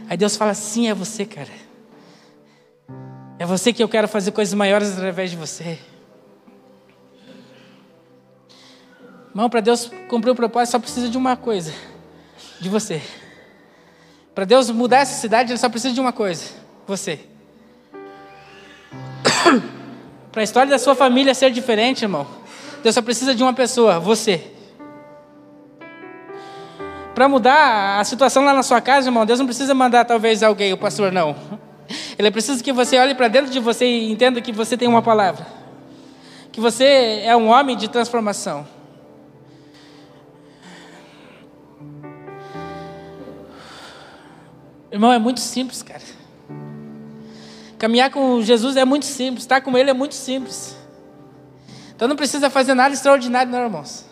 [0.08, 1.50] Aí Deus fala assim: é você, cara.
[3.38, 5.78] É você que eu quero fazer coisas maiores através de você.
[9.32, 11.74] Irmão, para Deus cumprir o propósito, só precisa de uma coisa:
[12.58, 13.02] de você.
[14.34, 16.54] Para Deus mudar essa cidade, ele só precisa de uma coisa:
[16.86, 17.33] você.
[20.34, 22.26] Para a história da sua família ser diferente, irmão,
[22.82, 24.44] Deus só precisa de uma pessoa, você.
[27.14, 30.72] Para mudar a situação lá na sua casa, irmão, Deus não precisa mandar talvez alguém,
[30.72, 31.36] o pastor não.
[32.18, 35.02] Ele precisa que você olhe para dentro de você e entenda que você tem uma
[35.02, 35.46] palavra.
[36.50, 38.66] que você é um homem de transformação.
[44.90, 46.02] Irmão, é muito simples, cara.
[47.78, 50.76] Caminhar com Jesus é muito simples, estar com Ele é muito simples.
[51.94, 54.06] Então não precisa fazer nada extraordinário, não, irmãos.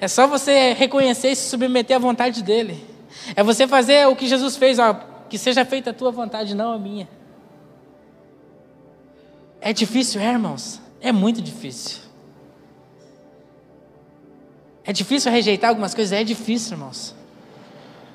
[0.00, 2.84] É só você reconhecer e se submeter à vontade dEle.
[3.34, 4.94] É você fazer o que Jesus fez, ó,
[5.28, 7.08] que seja feita a tua vontade, não a minha.
[9.60, 10.80] É difícil, é, irmãos?
[11.00, 12.02] É muito difícil.
[14.84, 16.12] É difícil rejeitar algumas coisas?
[16.12, 17.14] É difícil, irmãos.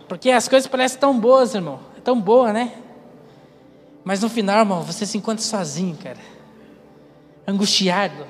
[0.07, 1.79] Porque as coisas parecem tão boas, irmão.
[1.97, 2.71] É tão boa, né?
[4.03, 6.17] Mas no final, irmão, você se encontra sozinho, cara.
[7.47, 8.25] Angustiado.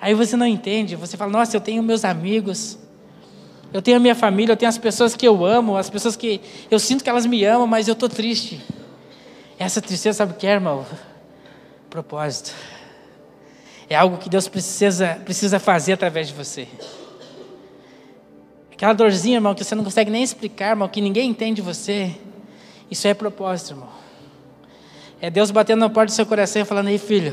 [0.00, 0.96] Aí você não entende.
[0.96, 2.78] Você fala, nossa, eu tenho meus amigos.
[3.72, 6.40] Eu tenho a minha família, eu tenho as pessoas que eu amo, as pessoas que
[6.70, 8.60] eu sinto que elas me amam, mas eu estou triste.
[9.58, 10.84] Essa tristeza, sabe o que é, irmão?
[11.88, 12.52] Propósito.
[13.88, 16.68] É algo que Deus precisa, precisa fazer através de você.
[18.72, 22.14] Aquela dorzinha, irmão, que você não consegue nem explicar, irmão, que ninguém entende você.
[22.90, 24.01] Isso é propósito, irmão.
[25.22, 27.32] É Deus batendo na porta do seu coração e falando: Ei, filho,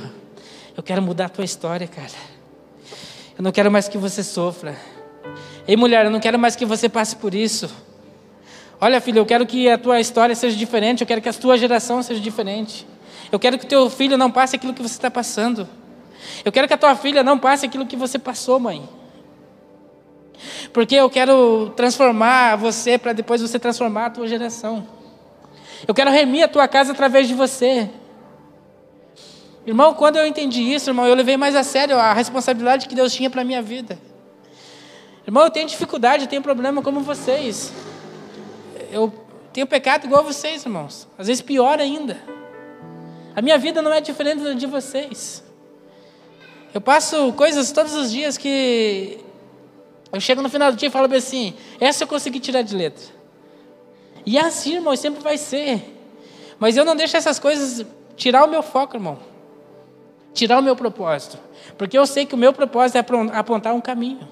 [0.77, 2.13] eu quero mudar a tua história, cara.
[3.35, 4.77] Eu não quero mais que você sofra.
[5.67, 7.67] Ei, mulher, eu não quero mais que você passe por isso.
[8.79, 11.01] Olha, filho, eu quero que a tua história seja diferente.
[11.01, 12.85] Eu quero que a tua geração seja diferente.
[13.31, 15.67] Eu quero que o teu filho não passe aquilo que você está passando.
[16.45, 18.87] Eu quero que a tua filha não passe aquilo que você passou, mãe.
[20.71, 24.98] Porque eu quero transformar você para depois você transformar a tua geração.
[25.87, 27.89] Eu quero remir a tua casa através de você.
[29.65, 33.13] Irmão, quando eu entendi isso, irmão, eu levei mais a sério a responsabilidade que Deus
[33.13, 33.99] tinha para a minha vida.
[35.27, 37.71] Irmão, eu tenho dificuldade, eu tenho problema como vocês.
[38.91, 39.13] Eu
[39.53, 41.07] tenho pecado igual vocês, irmãos.
[41.17, 42.17] Às vezes pior ainda.
[43.35, 45.43] A minha vida não é diferente da de vocês.
[46.73, 49.19] Eu passo coisas todos os dias que
[50.11, 53.18] eu chego no final do dia e falo assim: essa eu consegui tirar de letra.
[54.25, 55.95] E é assim, irmão, sempre vai ser.
[56.59, 59.17] Mas eu não deixo essas coisas tirar o meu foco, irmão.
[60.33, 61.39] Tirar o meu propósito.
[61.77, 63.05] Porque eu sei que o meu propósito é
[63.37, 64.27] apontar um caminho.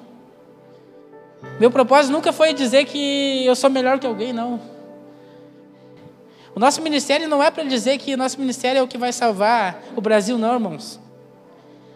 [1.60, 4.60] Meu propósito nunca foi dizer que eu sou melhor que alguém, não.
[6.56, 9.14] O nosso ministério não é para dizer que o nosso ministério é o que vai
[9.14, 11.00] salvar o Brasil, não, irmãos.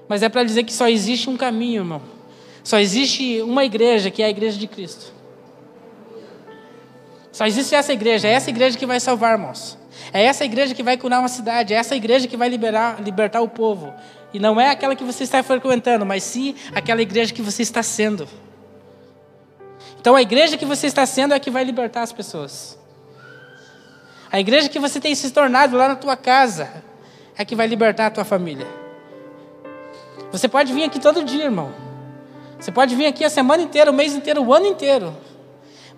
[0.08, 2.02] Mas é para dizer que só existe um caminho, irmão.
[2.64, 5.12] Só existe uma igreja, que é a igreja de Cristo.
[7.32, 9.78] Só existe essa igreja, é essa igreja que vai salvar, irmãos.
[10.12, 13.42] É essa igreja que vai curar uma cidade, é essa igreja que vai liberar, libertar
[13.42, 13.94] o povo.
[14.34, 17.82] E não é aquela que você está frequentando, mas sim aquela igreja que você está
[17.84, 18.28] sendo.
[20.00, 22.78] Então a igreja que você está sendo é a que vai libertar as pessoas.
[24.32, 26.70] A igreja que você tem se tornado lá na tua casa
[27.38, 28.68] é a que vai libertar a tua família.
[30.32, 31.74] Você pode vir aqui todo dia, irmão.
[32.60, 35.16] Você pode vir aqui a semana inteira, o mês inteiro, o ano inteiro.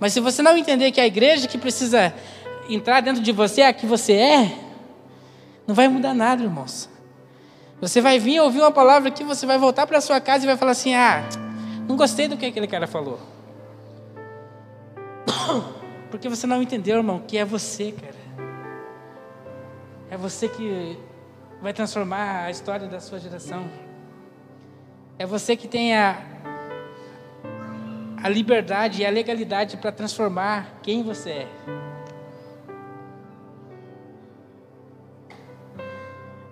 [0.03, 2.13] Mas se você não entender que a igreja que precisa
[2.67, 4.59] entrar dentro de você é a que você é,
[5.65, 6.89] não vai mudar nada, irmãos.
[7.79, 10.57] Você vai vir ouvir uma palavra aqui, você vai voltar para sua casa e vai
[10.57, 11.23] falar assim: ah,
[11.87, 13.17] não gostei do que aquele cara falou.
[16.11, 18.43] Porque você não entendeu, irmão, que é você, cara.
[20.11, 20.99] É você que
[21.61, 23.69] vai transformar a história da sua geração.
[25.17, 26.21] É você que tem a,
[28.23, 31.47] a liberdade e a legalidade para transformar quem você é.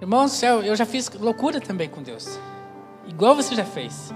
[0.02, 2.38] Irmão do céu, eu já fiz loucura também com Deus.
[3.08, 4.12] Igual você já fez.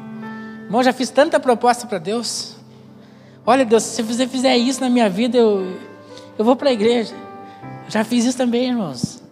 [0.65, 2.57] Irmão, já fiz tanta proposta para Deus.
[3.45, 5.77] Olha, Deus, se você fizer isso na minha vida, eu,
[6.37, 7.15] eu vou para a igreja.
[7.87, 9.23] Já fiz isso também, irmãos.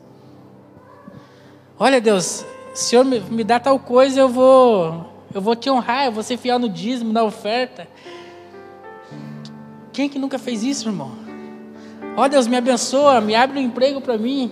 [1.78, 5.70] Olha, Deus, se o Senhor me, me dá tal coisa, eu vou, eu vou te
[5.70, 7.88] honrar, eu vou ser fiel no dízimo, na oferta.
[9.92, 11.12] Quem que nunca fez isso, irmão?
[12.16, 14.52] Ó oh, Deus, me abençoa, me abre um emprego para mim.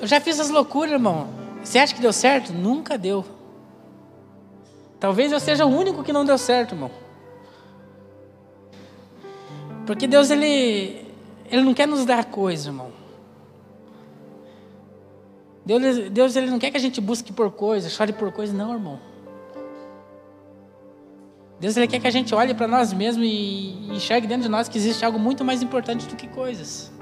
[0.00, 1.28] Eu já fiz essas loucuras, irmão.
[1.62, 2.52] Você acha que deu certo?
[2.52, 3.24] Nunca deu.
[5.00, 6.90] Talvez eu seja o único que não deu certo, irmão.
[9.86, 11.06] Porque Deus, Ele,
[11.50, 13.03] Ele não quer nos dar coisa, irmão.
[15.64, 18.72] Deus, Deus ele não quer que a gente busque por coisas, chore por coisas, não,
[18.72, 18.98] irmão.
[21.58, 24.68] Deus ele quer que a gente olhe para nós mesmos e enxergue dentro de nós
[24.68, 26.92] que existe algo muito mais importante do que coisas.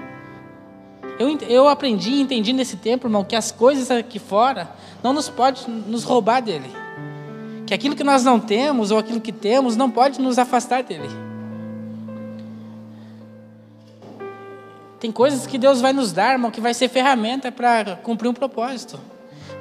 [1.19, 4.69] Eu, eu aprendi e entendi nesse tempo, irmão, que as coisas aqui fora
[5.03, 6.71] não nos pode nos roubar dele.
[7.67, 11.09] Que aquilo que nós não temos ou aquilo que temos não pode nos afastar dele.
[15.03, 18.33] Tem coisas que Deus vai nos dar, irmão, que vai ser ferramenta para cumprir um
[18.33, 18.97] propósito.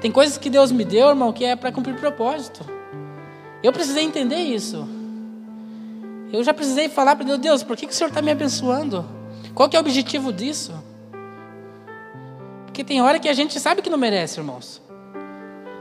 [0.00, 2.64] Tem coisas que Deus me deu, irmão, que é para cumprir propósito.
[3.60, 4.86] Eu precisei entender isso.
[6.32, 9.04] Eu já precisei falar para Deus, Deus, por que, que o Senhor está me abençoando?
[9.52, 10.72] Qual que é o objetivo disso?
[12.66, 14.80] Porque tem hora que a gente sabe que não merece, irmãos.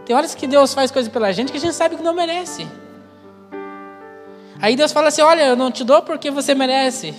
[0.08, 2.66] Tem horas que Deus faz coisa pela gente que a gente sabe que não merece.
[4.60, 7.14] Aí Deus fala assim: Olha, eu não te dou porque você merece.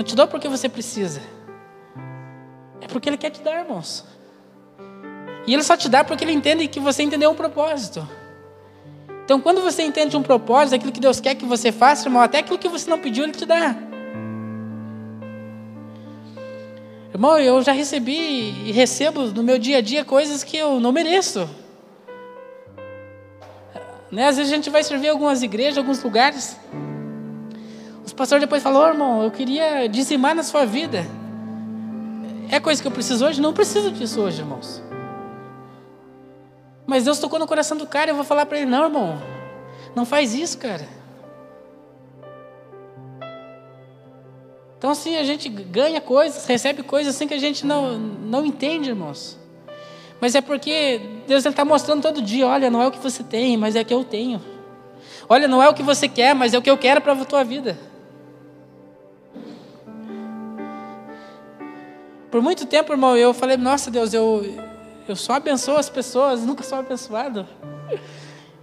[0.00, 1.20] Não te dou porque você precisa.
[2.80, 4.02] É porque Ele quer te dar, irmãos.
[5.46, 8.08] E Ele só te dá porque Ele entende que você entendeu um propósito.
[9.22, 12.38] Então, quando você entende um propósito, aquilo que Deus quer que você faça, irmão, até
[12.38, 13.76] aquilo que você não pediu, Ele te dá.
[17.12, 20.92] Irmão, eu já recebi e recebo no meu dia a dia coisas que eu não
[20.92, 21.46] mereço.
[24.10, 24.28] Né?
[24.28, 26.56] Às vezes a gente vai servir algumas igrejas, alguns lugares.
[28.10, 31.06] Os pastores depois falam, oh, irmão, eu queria dizimar na sua vida.
[32.50, 33.40] É coisa que eu preciso hoje?
[33.40, 34.82] Não preciso disso hoje, irmãos.
[36.84, 39.22] Mas Deus tocou no coração do cara, eu vou falar para ele, não, irmão,
[39.94, 40.88] não faz isso, cara.
[44.76, 48.88] Então, assim, a gente ganha coisas, recebe coisas assim que a gente não, não entende,
[48.88, 49.38] irmãos.
[50.20, 53.56] Mas é porque Deus está mostrando todo dia: olha, não é o que você tem,
[53.56, 54.42] mas é o que eu tenho.
[55.28, 57.24] Olha, não é o que você quer, mas é o que eu quero para a
[57.24, 57.88] tua vida.
[62.30, 64.44] Por muito tempo, irmão, eu falei: nossa, Deus, eu,
[65.08, 67.46] eu só abençoo as pessoas, nunca sou abençoado.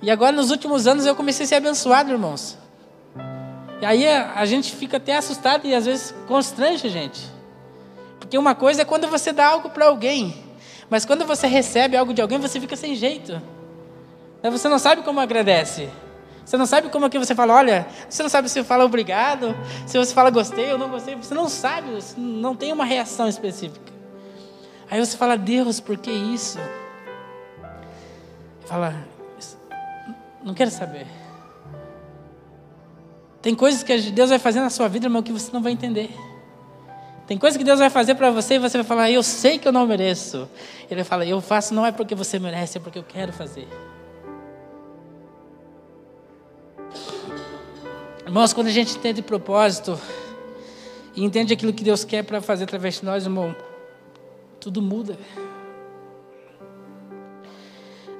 [0.01, 2.57] E agora, nos últimos anos, eu comecei a ser abençoado, irmãos.
[3.81, 7.21] E aí a gente fica até assustado e às vezes constrange a gente.
[8.19, 10.43] Porque uma coisa é quando você dá algo para alguém,
[10.89, 13.39] mas quando você recebe algo de alguém, você fica sem jeito.
[14.43, 15.89] Você não sabe como agradece.
[16.47, 19.53] Você não sabe como é que você fala, olha, você não sabe se fala obrigado,
[19.85, 23.27] se você fala gostei ou não gostei, você não sabe, você não tem uma reação
[23.27, 23.91] específica.
[24.89, 26.57] Aí você fala, Deus, por que isso?
[28.65, 28.95] Fala,
[30.41, 31.05] não quero saber.
[33.41, 36.15] Tem coisas que Deus vai fazer na sua vida, irmão, que você não vai entender.
[37.27, 39.67] Tem coisas que Deus vai fazer para você e você vai falar, eu sei que
[39.67, 40.47] eu não mereço.
[40.85, 43.67] Ele vai falar, eu faço não é porque você merece, é porque eu quero fazer.
[48.27, 49.97] Irmãos, quando a gente entende propósito
[51.15, 53.55] e entende aquilo que Deus quer para fazer através de nós, irmão,
[54.59, 55.17] tudo muda.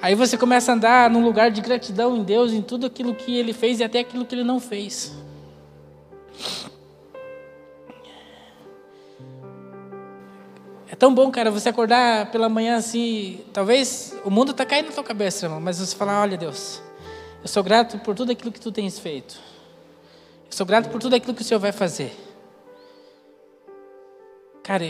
[0.01, 3.35] Aí você começa a andar num lugar de gratidão em Deus, em tudo aquilo que
[3.35, 5.13] Ele fez e até aquilo que Ele não fez.
[10.87, 13.41] É tão bom, cara, você acordar pela manhã assim.
[13.51, 16.81] Talvez o mundo está caindo na tua cabeça, irmão, mas você falar: Olha, Deus,
[17.41, 19.56] eu sou grato por tudo aquilo que tu tens feito.
[20.57, 22.11] Sou grato por tudo aquilo que o Senhor vai fazer.
[24.63, 24.85] Cara,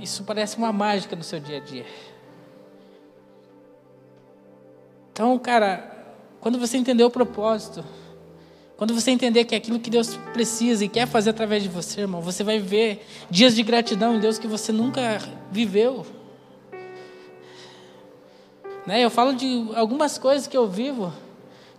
[0.00, 1.84] isso parece uma mágica no seu dia a dia.
[5.10, 7.84] Então, cara, quando você entender o propósito,
[8.76, 12.02] quando você entender que é aquilo que Deus precisa e quer fazer através de você,
[12.02, 15.18] irmão, você vai ver dias de gratidão em Deus que você nunca
[15.50, 16.06] viveu.
[18.86, 19.04] Né?
[19.04, 21.12] Eu falo de algumas coisas que eu vivo,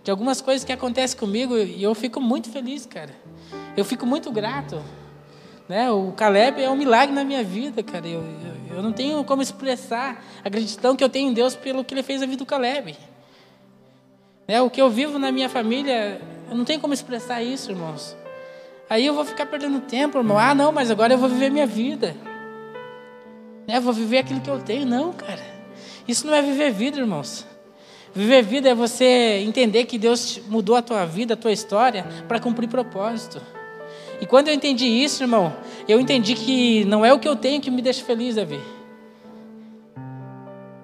[0.04, 3.10] de algumas coisas que acontecem comigo e eu fico muito feliz, cara.
[3.74, 4.80] Eu fico muito grato.
[5.66, 5.90] Né?
[5.90, 8.06] O Caleb é um milagre na minha vida, cara.
[8.06, 11.82] Eu, eu, eu não tenho como expressar a gratidão que eu tenho em Deus pelo
[11.82, 12.94] que Ele fez na vida do Caleb.
[14.46, 14.60] Né?
[14.60, 18.14] O que eu vivo na minha família, eu não tenho como expressar isso, irmãos.
[18.90, 20.38] Aí eu vou ficar perdendo tempo, irmão.
[20.38, 22.14] Ah, não, mas agora eu vou viver minha vida.
[23.66, 23.80] Né?
[23.80, 24.84] Vou viver aquilo que eu tenho.
[24.84, 25.42] Não, cara.
[26.06, 27.46] Isso não é viver vida, irmãos.
[28.14, 32.38] Viver vida é você entender que Deus mudou a tua vida, a tua história, para
[32.38, 33.42] cumprir propósito.
[34.20, 35.52] E quando eu entendi isso, irmão,
[35.88, 38.60] eu entendi que não é o que eu tenho que me deixa feliz, Davi.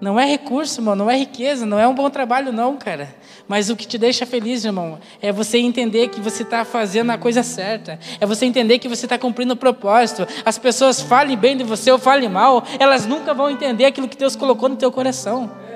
[0.00, 3.14] Não é recurso, irmão, não é riqueza, não é um bom trabalho, não, cara.
[3.46, 7.18] Mas o que te deixa feliz, irmão, é você entender que você está fazendo a
[7.18, 7.98] coisa certa.
[8.18, 10.26] É você entender que você está cumprindo o propósito.
[10.44, 14.16] As pessoas falem bem de você ou falem mal, elas nunca vão entender aquilo que
[14.16, 15.69] Deus colocou no teu coração.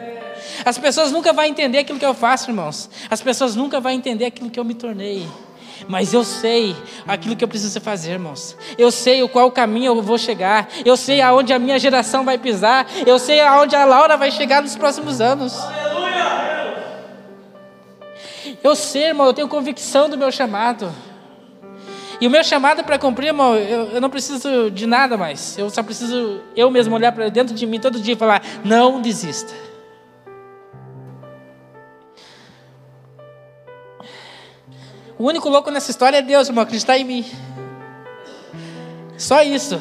[0.65, 2.91] As pessoas nunca vão entender aquilo que eu faço, irmãos.
[3.11, 5.27] As pessoas nunca vão entender aquilo que eu me tornei.
[5.89, 6.75] Mas eu sei
[7.07, 8.57] aquilo que eu preciso fazer, irmãos.
[8.79, 10.69] Eu sei o qual caminho eu vou chegar.
[10.85, 12.87] Eu sei aonde a minha geração vai pisar.
[13.07, 15.55] Eu sei aonde a Laura vai chegar nos próximos anos.
[18.63, 20.91] Eu sei, irmão, eu tenho convicção do meu chamado.
[22.21, 25.59] E o meu chamado para cumprir, irmão, eu, eu, não preciso de nada mais.
[25.59, 29.03] Eu só preciso eu mesmo olhar para dentro de mim todo dia e falar: não
[29.03, 29.53] desista.
[35.19, 37.25] O único louco nessa história é Deus, irmão, acreditar em mim.
[39.17, 39.81] Só isso.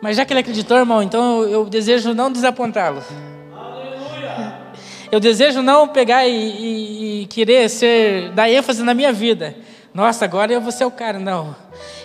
[0.00, 3.02] Mas já que ele acreditou, irmão, então eu desejo não desapontá-lo.
[5.12, 9.56] Eu desejo não pegar e, e, e, querer ser, dar ênfase na minha vida.
[9.92, 11.18] Nossa, agora eu vou ser o cara.
[11.18, 11.54] Não.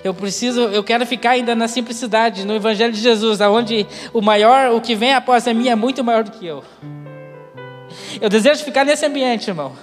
[0.03, 4.71] Eu preciso, eu quero ficar ainda na simplicidade, no Evangelho de Jesus, aonde o maior,
[4.71, 6.63] o que vem após a mim é muito maior do que eu.
[8.19, 9.73] Eu desejo ficar nesse ambiente, irmão.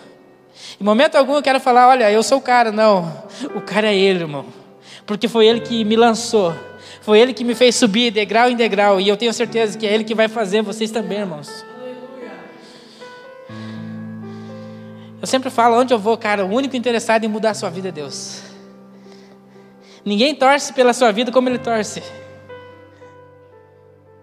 [0.81, 2.73] Em momento algum eu quero falar, olha, eu sou o cara.
[2.73, 3.25] Não.
[3.55, 4.47] O cara é ele, irmão.
[5.07, 6.55] Porque foi ele que me lançou.
[7.01, 9.01] Foi ele que me fez subir degrau em degrau.
[9.01, 11.65] E eu tenho certeza que é ele que vai fazer vocês também, irmãos.
[15.21, 17.91] Eu sempre falo, onde eu vou, cara, o único interessado em mudar a sua vida
[17.91, 18.43] é Deus.
[20.05, 22.03] Ninguém torce pela sua vida como Ele torce.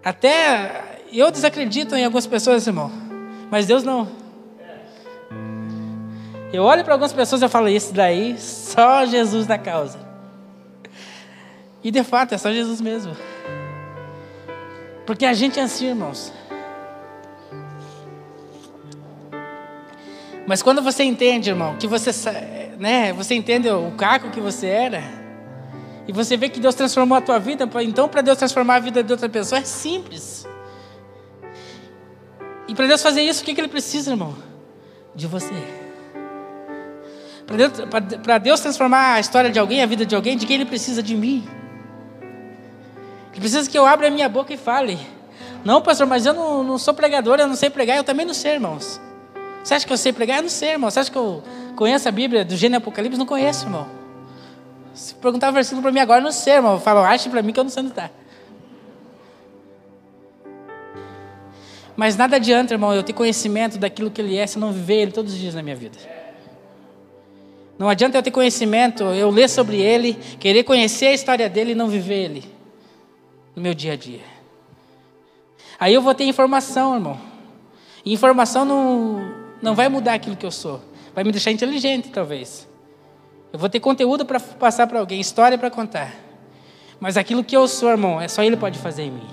[0.04, 2.92] Até eu desacredito em algumas pessoas, irmão,
[3.50, 4.19] mas Deus não.
[6.52, 9.98] Eu olho para algumas pessoas e falo, isso daí, só Jesus na causa.
[11.82, 13.16] E de fato, é só Jesus mesmo.
[15.06, 16.32] Porque a gente é assim, irmãos.
[20.46, 22.10] Mas quando você entende, irmão, que você,
[22.78, 25.02] né, você entende o caco que você era,
[26.08, 29.00] e você vê que Deus transformou a tua vida, então para Deus transformar a vida
[29.00, 30.44] de outra pessoa é simples.
[32.66, 34.34] E para Deus fazer isso, o que, que Ele precisa, irmão?
[35.14, 35.79] De você.
[38.22, 41.02] Para Deus, transformar a história de alguém, a vida de alguém, de quem Ele precisa?
[41.02, 41.44] De mim.
[43.32, 44.98] Ele precisa que eu abra a minha boca e fale.
[45.64, 48.34] Não, pastor, mas eu não, não sou pregador, eu não sei pregar, eu também não
[48.34, 49.00] sei, irmãos.
[49.64, 50.38] Você acha que eu sei pregar?
[50.38, 50.90] Eu não sei, irmão.
[50.90, 51.42] Você acha que eu
[51.74, 53.18] conheço a Bíblia do Gênesis Apocalipse?
[53.18, 53.86] Não conheço, irmão.
[54.94, 56.78] Se perguntar o versículo para mim agora, eu não sei, irmão.
[56.78, 58.10] Fala, ache para mim que eu não sei onde está.
[61.96, 65.02] Mas nada adianta, irmão, eu ter conhecimento daquilo que Ele é se eu não viver
[65.02, 65.98] Ele todos os dias na minha vida.
[67.80, 71.74] Não adianta eu ter conhecimento, eu ler sobre Ele, querer conhecer a história dele e
[71.74, 72.44] não viver Ele
[73.56, 74.20] no meu dia a dia.
[75.78, 77.18] Aí eu vou ter informação, irmão.
[78.04, 80.78] Informação não, não vai mudar aquilo que eu sou.
[81.14, 82.68] Vai me deixar inteligente, talvez.
[83.50, 86.14] Eu vou ter conteúdo para passar para alguém, história para contar.
[87.00, 89.28] Mas aquilo que eu sou, irmão, é só Ele pode fazer em mim.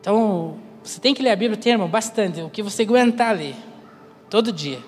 [0.00, 2.40] Então, você tem que ler a Bíblia, tem, irmão, bastante.
[2.40, 3.56] O que você aguentar ler,
[4.28, 4.78] todo dia.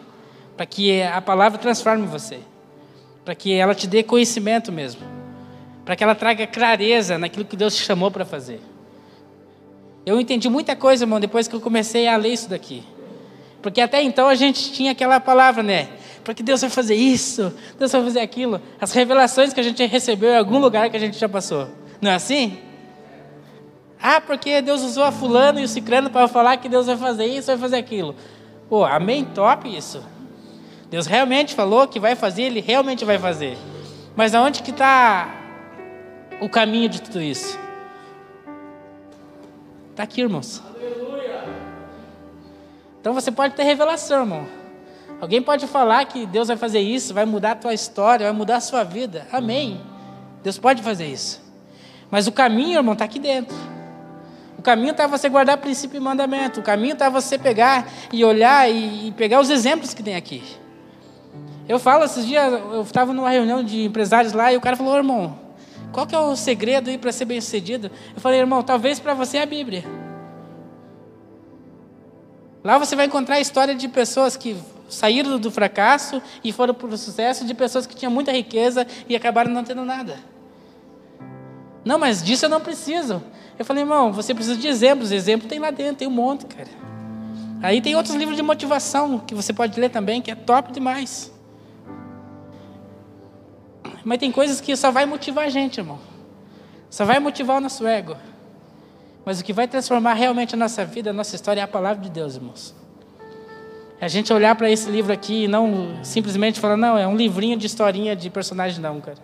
[0.56, 2.40] Para que a palavra transforme você.
[3.24, 5.02] Para que ela te dê conhecimento mesmo.
[5.84, 8.60] Para que ela traga clareza naquilo que Deus te chamou para fazer.
[10.04, 12.82] Eu entendi muita coisa, irmão, depois que eu comecei a ler isso daqui.
[13.60, 15.88] Porque até então a gente tinha aquela palavra, né?
[16.24, 18.60] Porque Deus vai fazer isso, Deus vai fazer aquilo.
[18.80, 21.68] As revelações que a gente recebeu em algum lugar que a gente já passou.
[22.00, 22.58] Não é assim?
[24.00, 27.26] Ah, porque Deus usou a fulano e o ciclano para falar que Deus vai fazer
[27.26, 28.14] isso, vai fazer aquilo.
[28.68, 30.02] Pô, amém, top isso.
[30.90, 33.56] Deus realmente falou que vai fazer, Ele realmente vai fazer.
[34.14, 35.28] Mas aonde que está
[36.40, 37.58] o caminho de tudo isso?
[39.90, 40.62] Está aqui, irmãos.
[40.74, 41.44] Aleluia.
[43.00, 44.46] Então você pode ter revelação, irmão.
[45.20, 48.56] Alguém pode falar que Deus vai fazer isso, vai mudar a tua história, vai mudar
[48.56, 49.26] a sua vida.
[49.32, 49.80] Amém.
[50.42, 51.42] Deus pode fazer isso.
[52.10, 53.56] Mas o caminho, irmão, está aqui dentro.
[54.58, 56.58] O caminho está você guardar princípio e mandamento.
[56.58, 60.42] O caminho está você pegar e olhar e, e, pegar os exemplos que tem aqui.
[61.68, 64.96] Eu falo, esses dias, eu estava numa reunião de empresários lá e o cara falou,
[64.96, 65.38] irmão,
[65.92, 67.90] qual que é o segredo aí para ser bem sucedido?
[68.14, 69.84] Eu falei, irmão, talvez para você é a Bíblia.
[72.64, 74.56] Lá você vai encontrar a história de pessoas que
[74.88, 79.14] saíram do fracasso e foram para o sucesso, de pessoas que tinham muita riqueza e
[79.14, 80.18] acabaram não tendo nada.
[81.84, 83.22] Não, mas disso eu não preciso.
[83.58, 85.10] Eu falei, irmão, você precisa de exemplos.
[85.10, 86.68] Exemplo tem lá dentro, tem um monte, cara.
[87.60, 91.32] Aí tem outros livros de motivação que você pode ler também, que é top demais.
[94.04, 95.98] Mas tem coisas que só vai motivar a gente, irmão.
[96.88, 98.16] Só vai motivar o nosso ego.
[99.24, 102.02] Mas o que vai transformar realmente a nossa vida, a nossa história é a palavra
[102.02, 102.74] de Deus, irmãos.
[104.00, 107.16] É a gente olhar para esse livro aqui e não simplesmente falar, não, é um
[107.16, 109.18] livrinho de historinha de personagem, não, cara.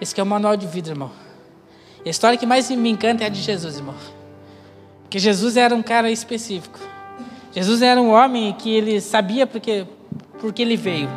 [0.00, 1.27] Esse que é o manual de vida, irmão.
[2.04, 3.94] A história que mais me encanta é a de Jesus, irmão.
[5.02, 6.78] Porque Jesus era um cara específico.
[7.52, 9.86] Jesus era um homem que ele sabia porque,
[10.40, 11.08] porque ele veio.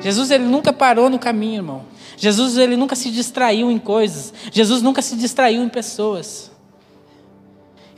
[0.00, 1.84] Jesus ele nunca parou no caminho, irmão.
[2.16, 4.32] Jesus ele nunca se distraiu em coisas.
[4.52, 6.50] Jesus nunca se distraiu em pessoas.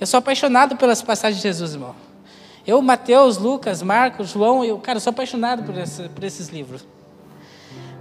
[0.00, 1.94] Eu sou apaixonado pelas passagens de Jesus, irmão.
[2.66, 5.74] Eu, Mateus, Lucas, Marcos, João, eu, cara, sou apaixonado por,
[6.10, 6.86] por esses livros.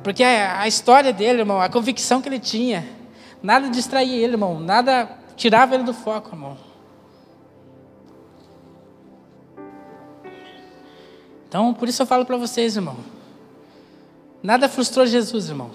[0.03, 2.85] Porque a, a, história dele, irmão, a convicção que ele tinha,
[3.41, 6.57] nada distraía ele, irmão, nada tirava ele do foco, irmão.
[11.47, 12.97] Então, por isso eu falo para vocês, irmão.
[14.41, 15.71] Nada frustrou Jesus, irmão.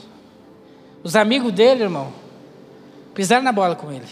[1.02, 2.12] Os amigos dele, irmão,
[3.14, 4.06] pisaram na bola com ele.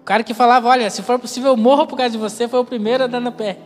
[0.00, 2.58] O cara que falava, olha, se for possível eu morro por causa de você, foi
[2.58, 3.58] o primeiro a dar no pé.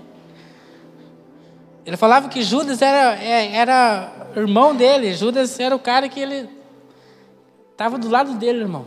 [1.87, 6.49] Ele falava que Judas era, é, era irmão dele, Judas era o cara que ele
[7.75, 8.87] estava do lado dele, irmão.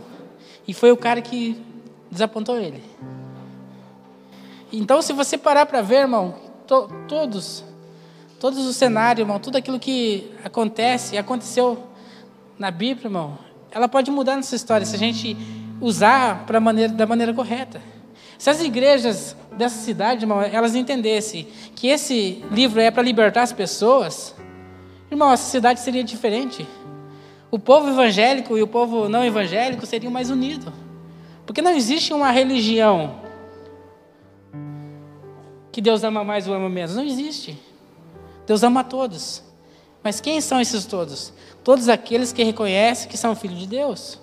[0.65, 1.61] E foi o cara que
[2.09, 2.81] desapontou ele.
[4.71, 6.35] Então, se você parar para ver, irmão,
[6.65, 7.63] to, todos,
[8.39, 11.83] todos os cenários, irmão, tudo aquilo que acontece, aconteceu
[12.57, 13.38] na Bíblia, irmão,
[13.71, 15.38] ela pode mudar nessa história se a gente
[15.81, 17.81] usar maneira, da maneira correta.
[18.38, 23.51] Se as igrejas dessa cidade, irmão, elas entendessem que esse livro é para libertar as
[23.51, 24.33] pessoas,
[25.11, 26.65] irmão, essa cidade seria diferente.
[27.49, 30.73] O povo evangélico e o povo não evangélico seriam mais unidos.
[31.45, 33.21] Porque não existe uma religião
[35.71, 36.95] que Deus ama mais ou ama menos.
[36.95, 37.57] Não existe.
[38.45, 39.43] Deus ama a todos.
[40.03, 41.31] Mas quem são esses todos?
[41.63, 44.19] Todos aqueles que reconhecem que são filhos de Deus.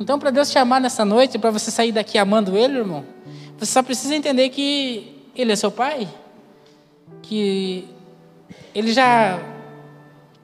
[0.00, 3.04] Então, para Deus te amar nessa noite, para você sair daqui amando Ele, irmão,
[3.56, 6.08] você só precisa entender que Ele é seu Pai,
[7.22, 7.88] que
[8.74, 9.53] Ele já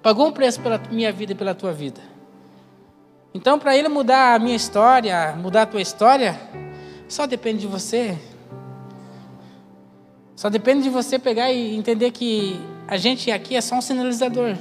[0.03, 2.01] pagou um preço pela minha vida e pela tua vida.
[3.32, 6.40] Então, para Ele mudar a minha história, mudar a tua história,
[7.09, 8.18] só depende de você.
[10.34, 14.57] Só depende de você pegar e entender que a gente aqui é só um sinalizador.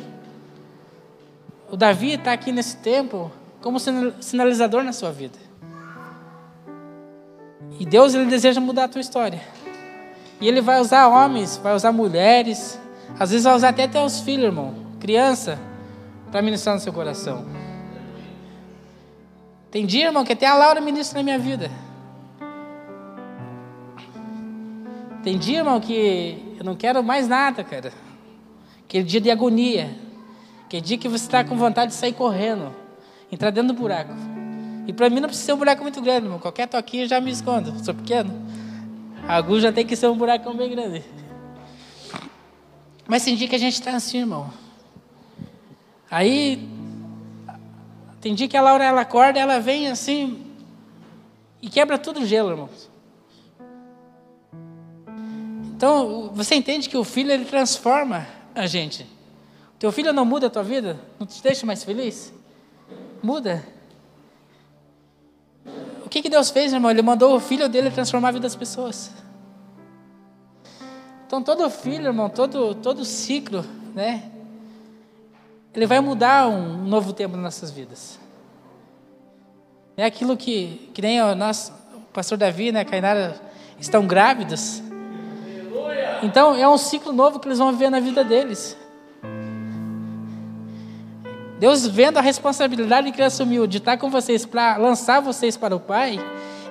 [1.71, 3.31] O Davi está aqui nesse tempo
[3.61, 3.79] como
[4.19, 5.37] sinalizador na sua vida.
[7.79, 9.41] E Deus ele deseja mudar a tua história.
[10.41, 12.79] E ele vai usar homens, vai usar mulheres,
[13.19, 15.60] às vezes vai usar até teus filhos, irmão, criança,
[16.32, 17.45] para ministrar no seu coração.
[19.72, 21.70] Tem dia, irmão, que até a Laura ministra na minha vida.
[25.24, 27.91] Tem dia, irmão, que eu não quero mais nada, cara.
[28.84, 29.95] Aquele dia de agonia.
[30.66, 32.74] Aquele dia que você está com vontade de sair correndo,
[33.32, 34.14] entrar dentro do buraco.
[34.88, 36.39] E para mim não precisa ser um buraco muito grande, irmão.
[36.39, 37.84] Qualquer toquinho eu já me escondo.
[37.84, 38.32] Sou pequeno.
[39.28, 41.04] A já tem que ser um buracão bem grande.
[43.08, 44.52] Mas tem dia que a gente está assim, irmão.
[46.10, 46.68] Aí,
[48.20, 50.45] tem dia que a Laura ela acorda, ela vem assim
[51.62, 52.89] e quebra tudo o gelo, irmãos.
[55.76, 59.05] Então, você entende que o filho ele transforma a gente.
[59.78, 60.99] Teu filho não muda a tua vida?
[61.18, 62.34] Não te deixa mais feliz?
[63.24, 63.66] Muda.
[66.05, 66.91] O que, que Deus fez, irmão?
[66.91, 69.12] Ele mandou o filho dele transformar a vida das pessoas.
[71.26, 74.32] Então, todo filho, irmão, todo, todo ciclo, né?
[75.74, 78.20] Ele vai mudar um novo tempo nas nossas vidas.
[79.95, 81.74] É aquilo que, que nem o nosso
[82.13, 83.36] pastor Davi, né, a Cainara,
[83.80, 84.82] estão grávidos.
[86.24, 88.78] Então é um ciclo novo que eles vão viver na vida deles.
[91.59, 95.76] Deus vendo a responsabilidade que ele assumiu de estar com vocês para lançar vocês para
[95.76, 96.17] o Pai,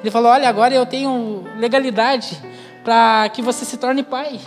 [0.01, 2.39] ele falou: Olha, agora eu tenho legalidade
[2.83, 4.41] para que você se torne pai.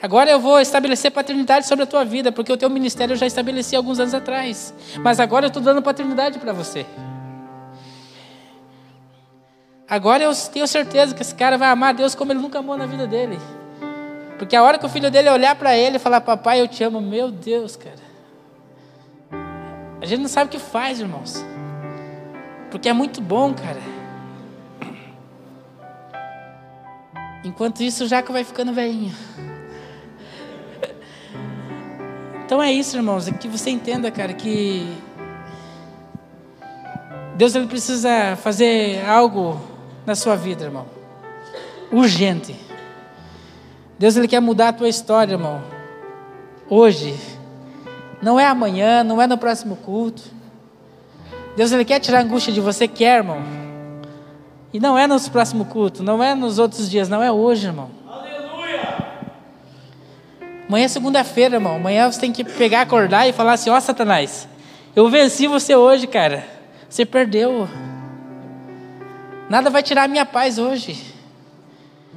[0.00, 3.26] Agora eu vou estabelecer paternidade sobre a tua vida, porque o teu ministério eu já
[3.26, 4.74] estabeleci alguns anos atrás.
[4.98, 6.84] Mas agora eu estou dando paternidade para você.
[9.88, 12.86] Agora eu tenho certeza que esse cara vai amar Deus como ele nunca amou na
[12.86, 13.38] vida dele.
[14.38, 16.84] Porque a hora que o filho dele olhar para ele e falar, papai, eu te
[16.84, 18.06] amo, meu Deus, cara.
[20.00, 21.42] A gente não sabe o que faz, irmãos.
[22.70, 23.80] Porque é muito bom, cara.
[27.42, 29.14] Enquanto isso, o Jaco vai ficando velhinho.
[32.46, 33.26] Então é isso, irmãos.
[33.26, 34.86] É que você entenda, cara, que
[37.34, 39.60] Deus ele precisa fazer algo
[40.06, 40.86] na sua vida, irmão.
[41.90, 42.54] Urgente.
[43.98, 45.60] Deus ele quer mudar a tua história, irmão.
[46.70, 47.16] Hoje.
[48.22, 50.22] Não é amanhã, não é no próximo culto.
[51.56, 53.42] Deus ele quer tirar a angústia de você, quer, irmão.
[54.72, 57.90] E não é nos próximos cultos, não é nos outros dias, não é hoje, irmão.
[60.68, 61.76] Amanhã é segunda-feira, irmão.
[61.76, 64.48] Amanhã você tem que pegar, acordar e falar assim: Ó, oh, Satanás,
[64.94, 66.44] eu venci você hoje, cara.
[66.88, 67.68] Você perdeu.
[69.48, 71.14] Nada vai tirar a minha paz hoje.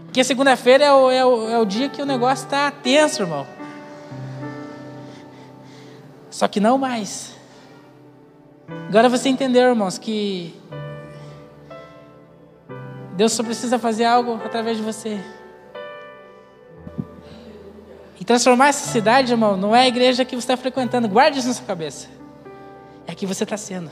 [0.06, 3.46] Porque segunda-feira é o, é, o, é o dia que o negócio está tenso, irmão.
[6.32, 7.36] Só que não mais.
[8.88, 10.56] Agora você entendeu, irmãos, que
[13.16, 15.20] Deus só precisa fazer algo através de você.
[18.20, 21.08] E transformar essa cidade, irmão, não é a igreja que você está frequentando.
[21.08, 22.08] Guarde isso na sua cabeça.
[23.08, 23.90] É que você está sendo.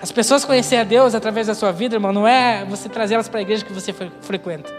[0.00, 3.28] As pessoas conhecer a Deus através da sua vida, irmão, não é você trazer elas
[3.28, 4.72] para a igreja que você frequenta,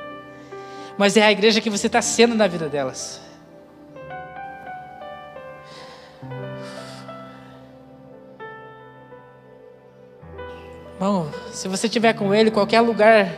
[0.98, 3.20] mas é a igreja que você está sendo na vida delas.
[10.96, 13.30] Irmão, se você estiver com Ele, qualquer lugar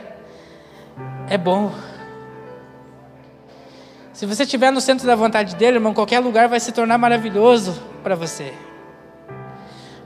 [1.28, 1.72] é bom.
[4.22, 7.82] Se você estiver no centro da vontade dele, irmão, qualquer lugar vai se tornar maravilhoso
[8.04, 8.54] para você.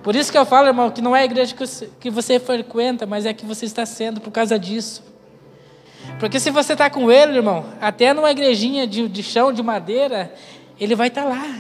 [0.02, 1.54] Por isso que eu falo, irmão, que não é a igreja
[2.00, 5.04] que você frequenta, mas é que você está sendo por causa disso.
[6.18, 10.34] Porque se você está com ele, irmão, até numa igrejinha de, de chão, de madeira,
[10.80, 11.54] ele vai estar tá lá.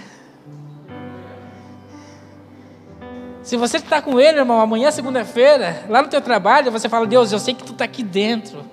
[3.43, 7.33] Se você está com ele, irmão, amanhã, segunda-feira, lá no teu trabalho, você fala, Deus,
[7.33, 8.63] eu sei que tu está aqui dentro.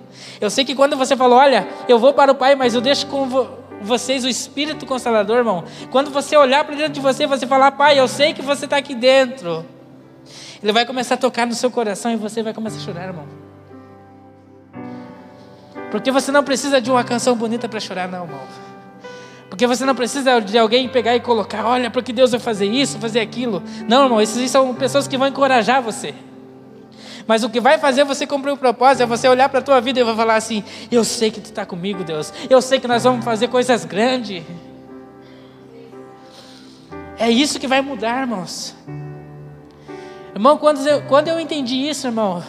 [0.40, 3.08] Eu sei que quando você falou, olha, eu vou para o Pai, mas eu deixo
[3.08, 5.64] com vocês o Espírito Consolador, irmão.
[5.90, 8.76] Quando você olhar para dentro de você, você falar, Pai, eu sei que você está
[8.76, 9.64] aqui dentro.
[10.62, 13.26] Ele vai começar a tocar no seu coração e você vai começar a chorar, irmão.
[15.90, 18.40] Porque você não precisa de uma canção bonita para chorar, não, irmão.
[19.50, 22.98] Porque você não precisa de alguém pegar e colocar, olha, porque Deus vai fazer isso,
[22.98, 23.62] fazer aquilo.
[23.86, 26.14] Não, irmão, esses são pessoas que vão encorajar você.
[27.26, 29.80] Mas o que vai fazer você cumprir o propósito é você olhar para a tua
[29.80, 32.32] vida e falar assim: Eu sei que tu está comigo, Deus.
[32.48, 34.42] Eu sei que nós vamos fazer coisas grandes.
[37.18, 38.74] É isso que vai mudar, irmãos.
[40.34, 42.42] Irmão, quando eu, quando eu entendi isso, irmão,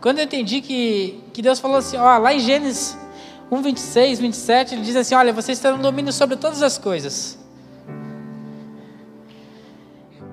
[0.00, 2.96] quando eu entendi que, que Deus falou assim, ó, lá em Gênesis
[3.50, 7.39] 1, 26, 27, ele diz assim: Olha, vocês terão domínio sobre todas as coisas.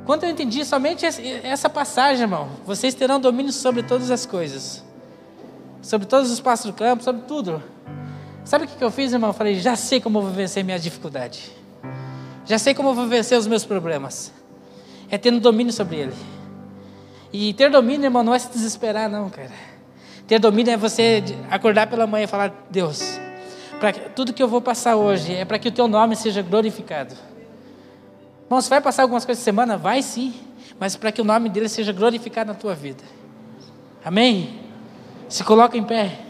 [0.08, 4.82] Quando eu entendi somente essa passagem, irmão, vocês terão domínio sobre todas as coisas,
[5.82, 7.62] sobre todos os passos do campo, sobre tudo.
[8.46, 9.32] Sabe o que eu fiz, irmão?
[9.32, 11.52] Eu falei: Já sei como eu vou vencer minha dificuldade,
[12.46, 14.32] já sei como eu vou vencer os meus problemas.
[15.12, 16.14] É tendo domínio sobre ele.
[17.34, 19.52] E ter domínio, irmão, não é se desesperar, não, cara.
[20.26, 23.20] Ter domínio é você acordar pela manhã e falar: Deus,
[23.78, 27.14] para tudo que eu vou passar hoje é para que o teu nome seja glorificado.
[28.48, 29.78] Irmão, você vai passar algumas coisas semana?
[29.78, 30.34] Vai sim,
[30.80, 33.04] mas para que o nome dele seja glorificado na tua vida.
[34.04, 34.62] Amém?
[35.28, 36.27] Se coloca em pé.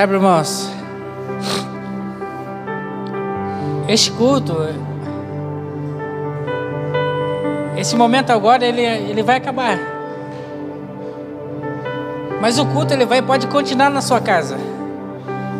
[0.00, 0.70] Sabe, irmãos,
[3.86, 4.56] este culto,
[7.76, 9.78] esse momento agora, ele, ele vai acabar.
[12.40, 14.56] Mas o culto ele vai, pode continuar na sua casa.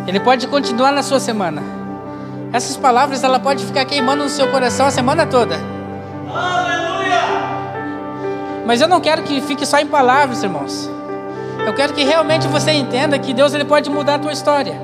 [0.07, 1.63] Ele pode continuar na sua semana.
[2.51, 5.57] Essas palavras ela pode ficar queimando no seu coração a semana toda.
[6.35, 7.21] Aleluia!
[8.65, 10.90] Mas eu não quero que fique só em palavras, irmãos.
[11.71, 14.75] Eu quero que realmente você entenda que Deus ele pode mudar a tua história.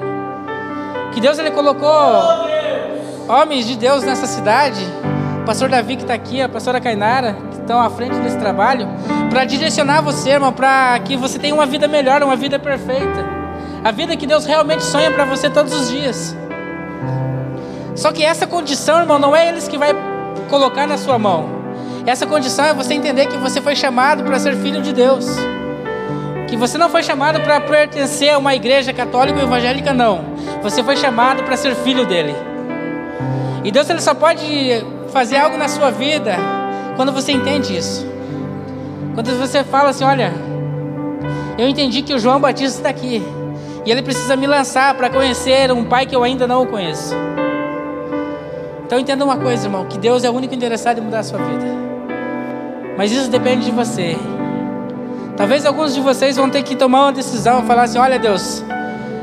[1.12, 1.90] Que Deus ele colocou
[3.28, 4.86] homens de Deus nessa cidade.
[5.42, 8.86] O pastor Davi que está aqui, a pastora Cainara, que estão à frente desse trabalho,
[9.28, 13.26] para direcionar você, irmão, para que você tenha uma vida melhor, uma vida perfeita.
[13.82, 16.36] A vida que Deus realmente sonha para você todos os dias.
[17.96, 19.92] Só que essa condição, irmão, não é eles que vai
[20.48, 21.48] colocar na sua mão.
[22.06, 25.26] Essa condição é você entender que você foi chamado para ser filho de Deus
[26.56, 30.24] que você não foi chamado para pertencer a uma igreja católica ou evangélica, não.
[30.62, 32.34] Você foi chamado para ser filho dele.
[33.62, 34.42] E Deus ele só pode
[35.12, 36.34] fazer algo na sua vida
[36.96, 38.06] quando você entende isso.
[39.14, 40.32] Quando você fala assim, olha,
[41.58, 43.22] eu entendi que o João Batista está aqui
[43.84, 47.14] e ele precisa me lançar para conhecer um pai que eu ainda não conheço.
[48.86, 51.38] Então entenda uma coisa, irmão, que Deus é o único interessado em mudar a sua
[51.38, 51.66] vida.
[52.96, 54.16] Mas isso depende de você.
[55.36, 58.64] Talvez alguns de vocês vão ter que tomar uma decisão, falar assim: olha, Deus,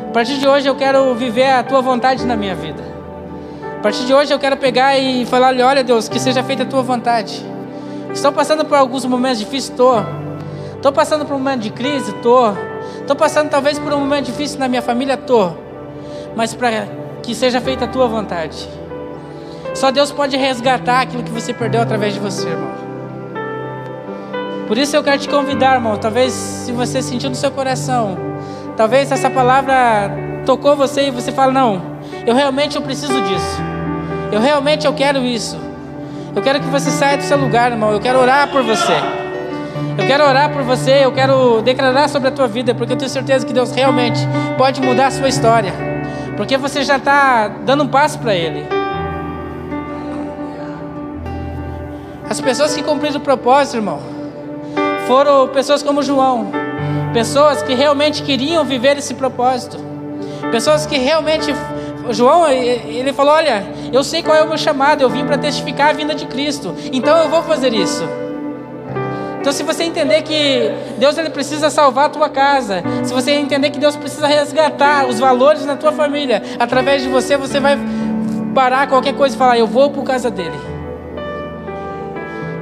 [0.08, 2.84] a partir de hoje eu quero viver a tua vontade na minha vida.
[3.80, 6.66] A partir de hoje eu quero pegar e falar: olha, Deus, que seja feita a
[6.66, 7.44] tua vontade.
[8.14, 10.06] Estou passando por alguns momentos difíceis, estou.
[10.76, 12.56] Estou passando por um momento de crise, estou.
[13.00, 15.58] Estou passando talvez por um momento difícil na minha família, estou.
[16.36, 16.88] Mas para
[17.24, 18.70] que seja feita a tua vontade.
[19.74, 22.93] Só Deus pode resgatar aquilo que você perdeu através de você, irmão.
[24.68, 25.98] Por isso eu quero te convidar, irmão.
[25.98, 28.18] Talvez se você sentiu no seu coração,
[28.78, 30.12] talvez essa palavra
[30.46, 31.82] tocou você e você fala: "Não,
[32.26, 33.62] eu realmente eu preciso disso.
[34.32, 35.58] Eu realmente eu quero isso.
[36.36, 37.92] Eu quero que você saia do seu lugar, irmão.
[37.92, 38.94] Eu quero orar por você.
[39.98, 43.10] Eu quero orar por você, eu quero declarar sobre a tua vida, porque eu tenho
[43.10, 44.20] certeza que Deus realmente
[44.58, 45.72] pode mudar a sua história.
[46.36, 48.66] Porque você já está dando um passo para Ele.
[52.28, 54.00] As pessoas que cumpriram o propósito, irmão,
[55.08, 56.52] foram pessoas como João,
[57.14, 59.78] pessoas que realmente queriam viver esse propósito,
[60.52, 61.54] pessoas que realmente
[62.10, 65.90] João, ele falou: Olha, eu sei qual é o meu chamado, eu vim para testificar
[65.90, 68.04] a vinda de Cristo, então eu vou fazer isso.
[69.40, 73.72] Então, se você entender que Deus ele precisa salvar a tua casa, se você entender
[73.72, 77.78] que Deus precisa resgatar os valores na tua família, através de você, você vai
[78.56, 80.60] parar qualquer coisa e falar: Eu vou por causa dele,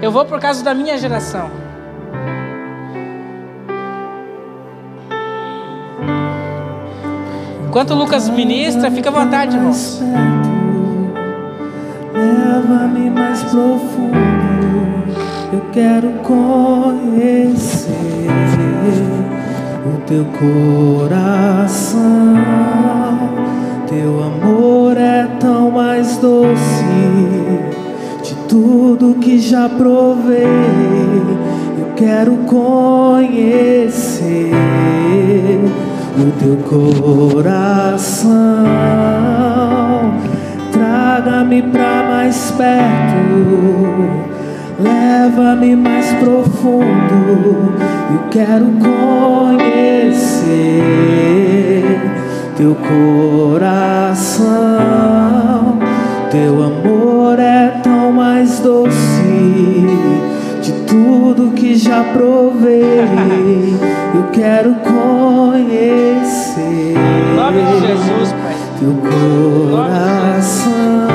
[0.02, 1.61] eu vou por causa da minha geração.
[7.72, 10.04] Enquanto Lucas ministra, fica à vontade, irmãos.
[12.14, 14.18] Leva-me mais profundo.
[15.54, 17.88] Eu quero conhecer
[19.86, 22.02] o teu coração.
[23.88, 26.84] Teu amor é tão mais doce
[28.22, 30.44] de tudo que já provei.
[31.80, 33.72] Eu quero conhecer
[36.18, 38.32] o teu coração.
[40.72, 43.42] Traga-me para mais perto,
[44.80, 47.74] leva-me mais profundo.
[48.12, 50.02] Eu quero conhecer
[52.58, 54.52] teu coração.
[56.30, 59.02] Teu amor é tão mais doce
[60.92, 62.82] tudo que já provei.
[64.14, 68.56] Eu quero conhecer Em nome de Jesus, Pai.
[68.78, 68.94] teu
[69.72, 71.11] coração.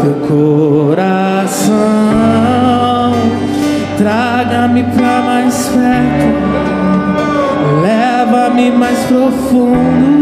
[0.00, 1.72] teu coração.
[3.96, 6.52] Traga-me pra mais perto,
[7.82, 10.21] leva-me mais profundo.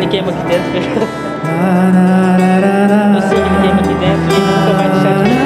[0.00, 1.06] ele queima aqui dentro.
[3.14, 5.39] Eu sei que ele queima aqui dentro e nunca vai deixar de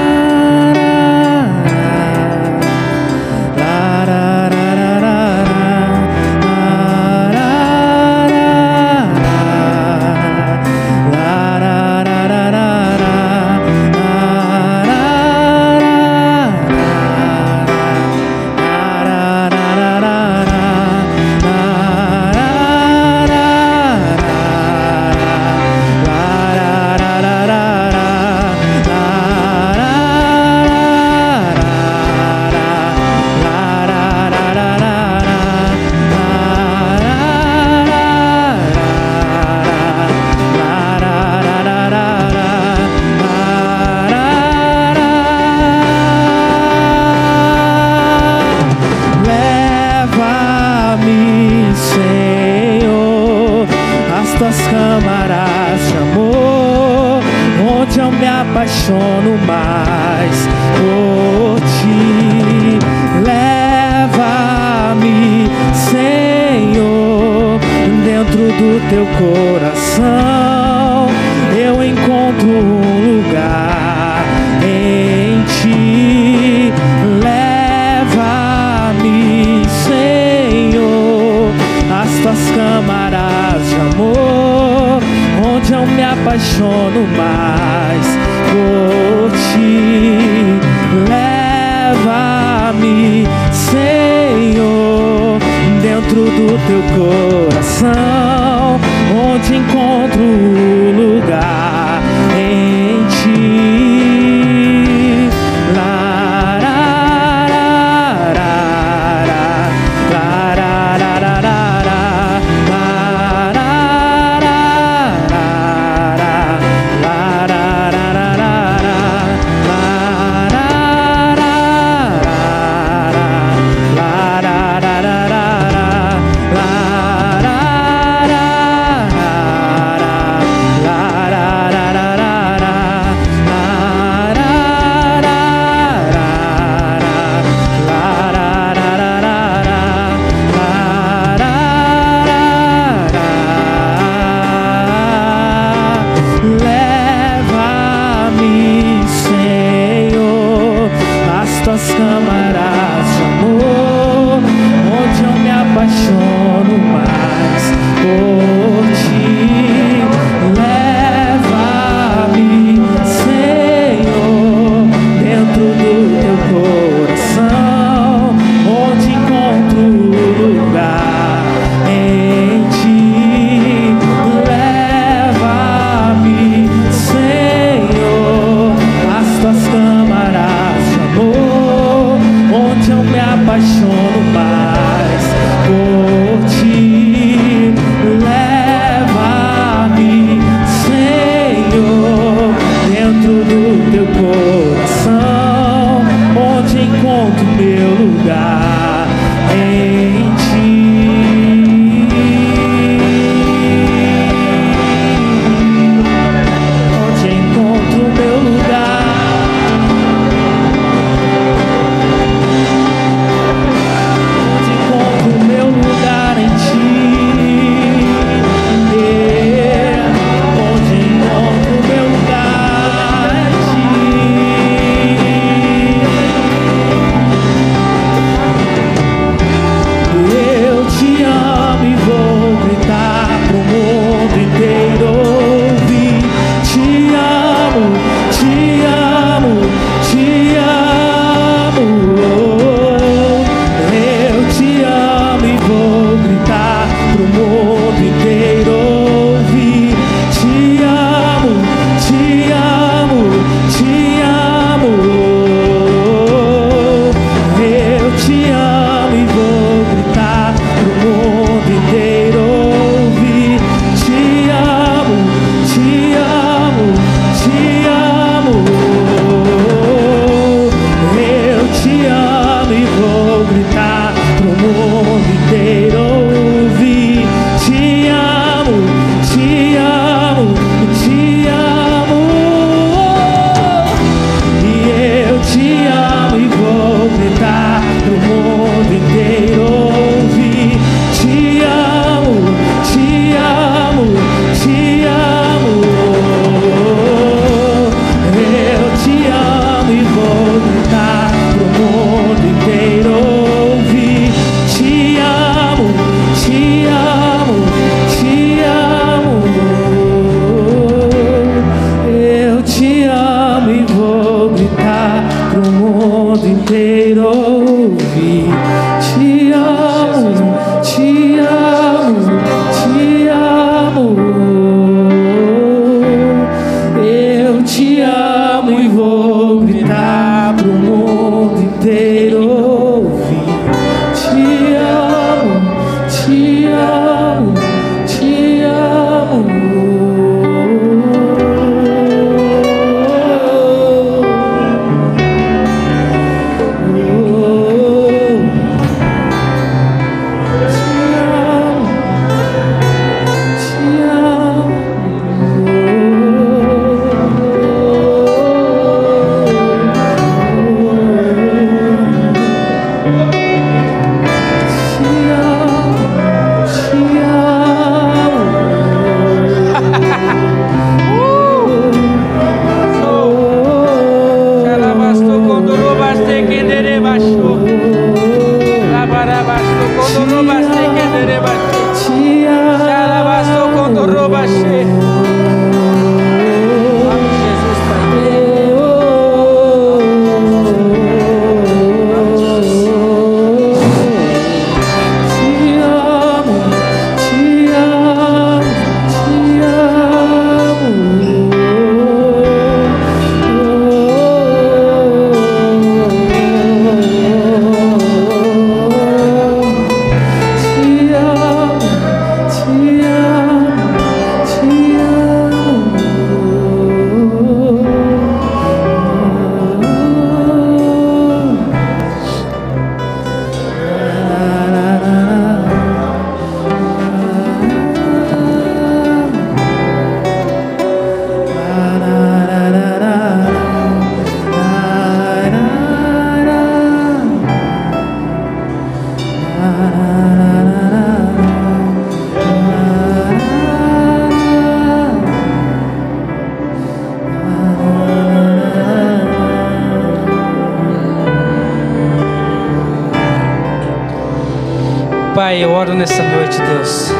[456.84, 457.10] Deus.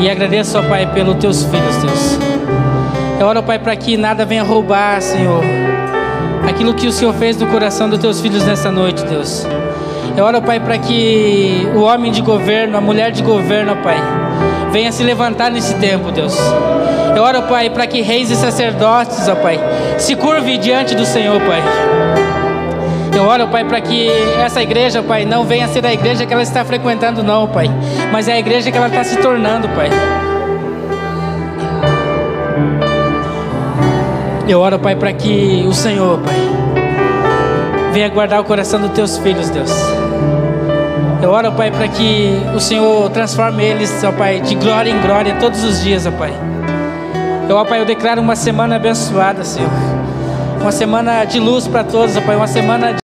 [0.00, 2.18] E agradeço, ó Pai, pelos teus filhos, Deus.
[3.20, 5.42] Eu oro, Pai, para que nada venha roubar, Senhor,
[6.48, 9.46] aquilo que o Senhor fez no coração dos teus filhos nessa noite, Deus.
[10.16, 13.96] Eu oro, Pai, para que o homem de governo, a mulher de governo, Pai,
[14.72, 16.36] venha se levantar nesse tempo, Deus.
[17.16, 19.60] Eu oro, Pai, para que reis e sacerdotes, ó Pai,
[19.96, 22.33] se curvem diante do Senhor, Pai.
[23.16, 24.08] Eu oro, Pai, para que
[24.44, 27.70] essa igreja, Pai, não venha ser a igreja que ela está frequentando, não, Pai.
[28.10, 29.88] Mas é a igreja que ela está se tornando, Pai.
[34.48, 36.34] Eu oro, Pai, para que o Senhor, Pai,
[37.92, 39.70] venha guardar o coração dos teus filhos, Deus.
[41.22, 45.34] Eu oro, Pai, para que o Senhor transforme eles, ó Pai, de glória em glória
[45.36, 46.32] todos os dias, ó Pai.
[47.48, 49.70] Eu, ó Pai, eu declaro uma semana abençoada, Senhor.
[50.60, 52.36] Uma semana de luz para todos, ó Pai.
[52.36, 53.03] Uma semana de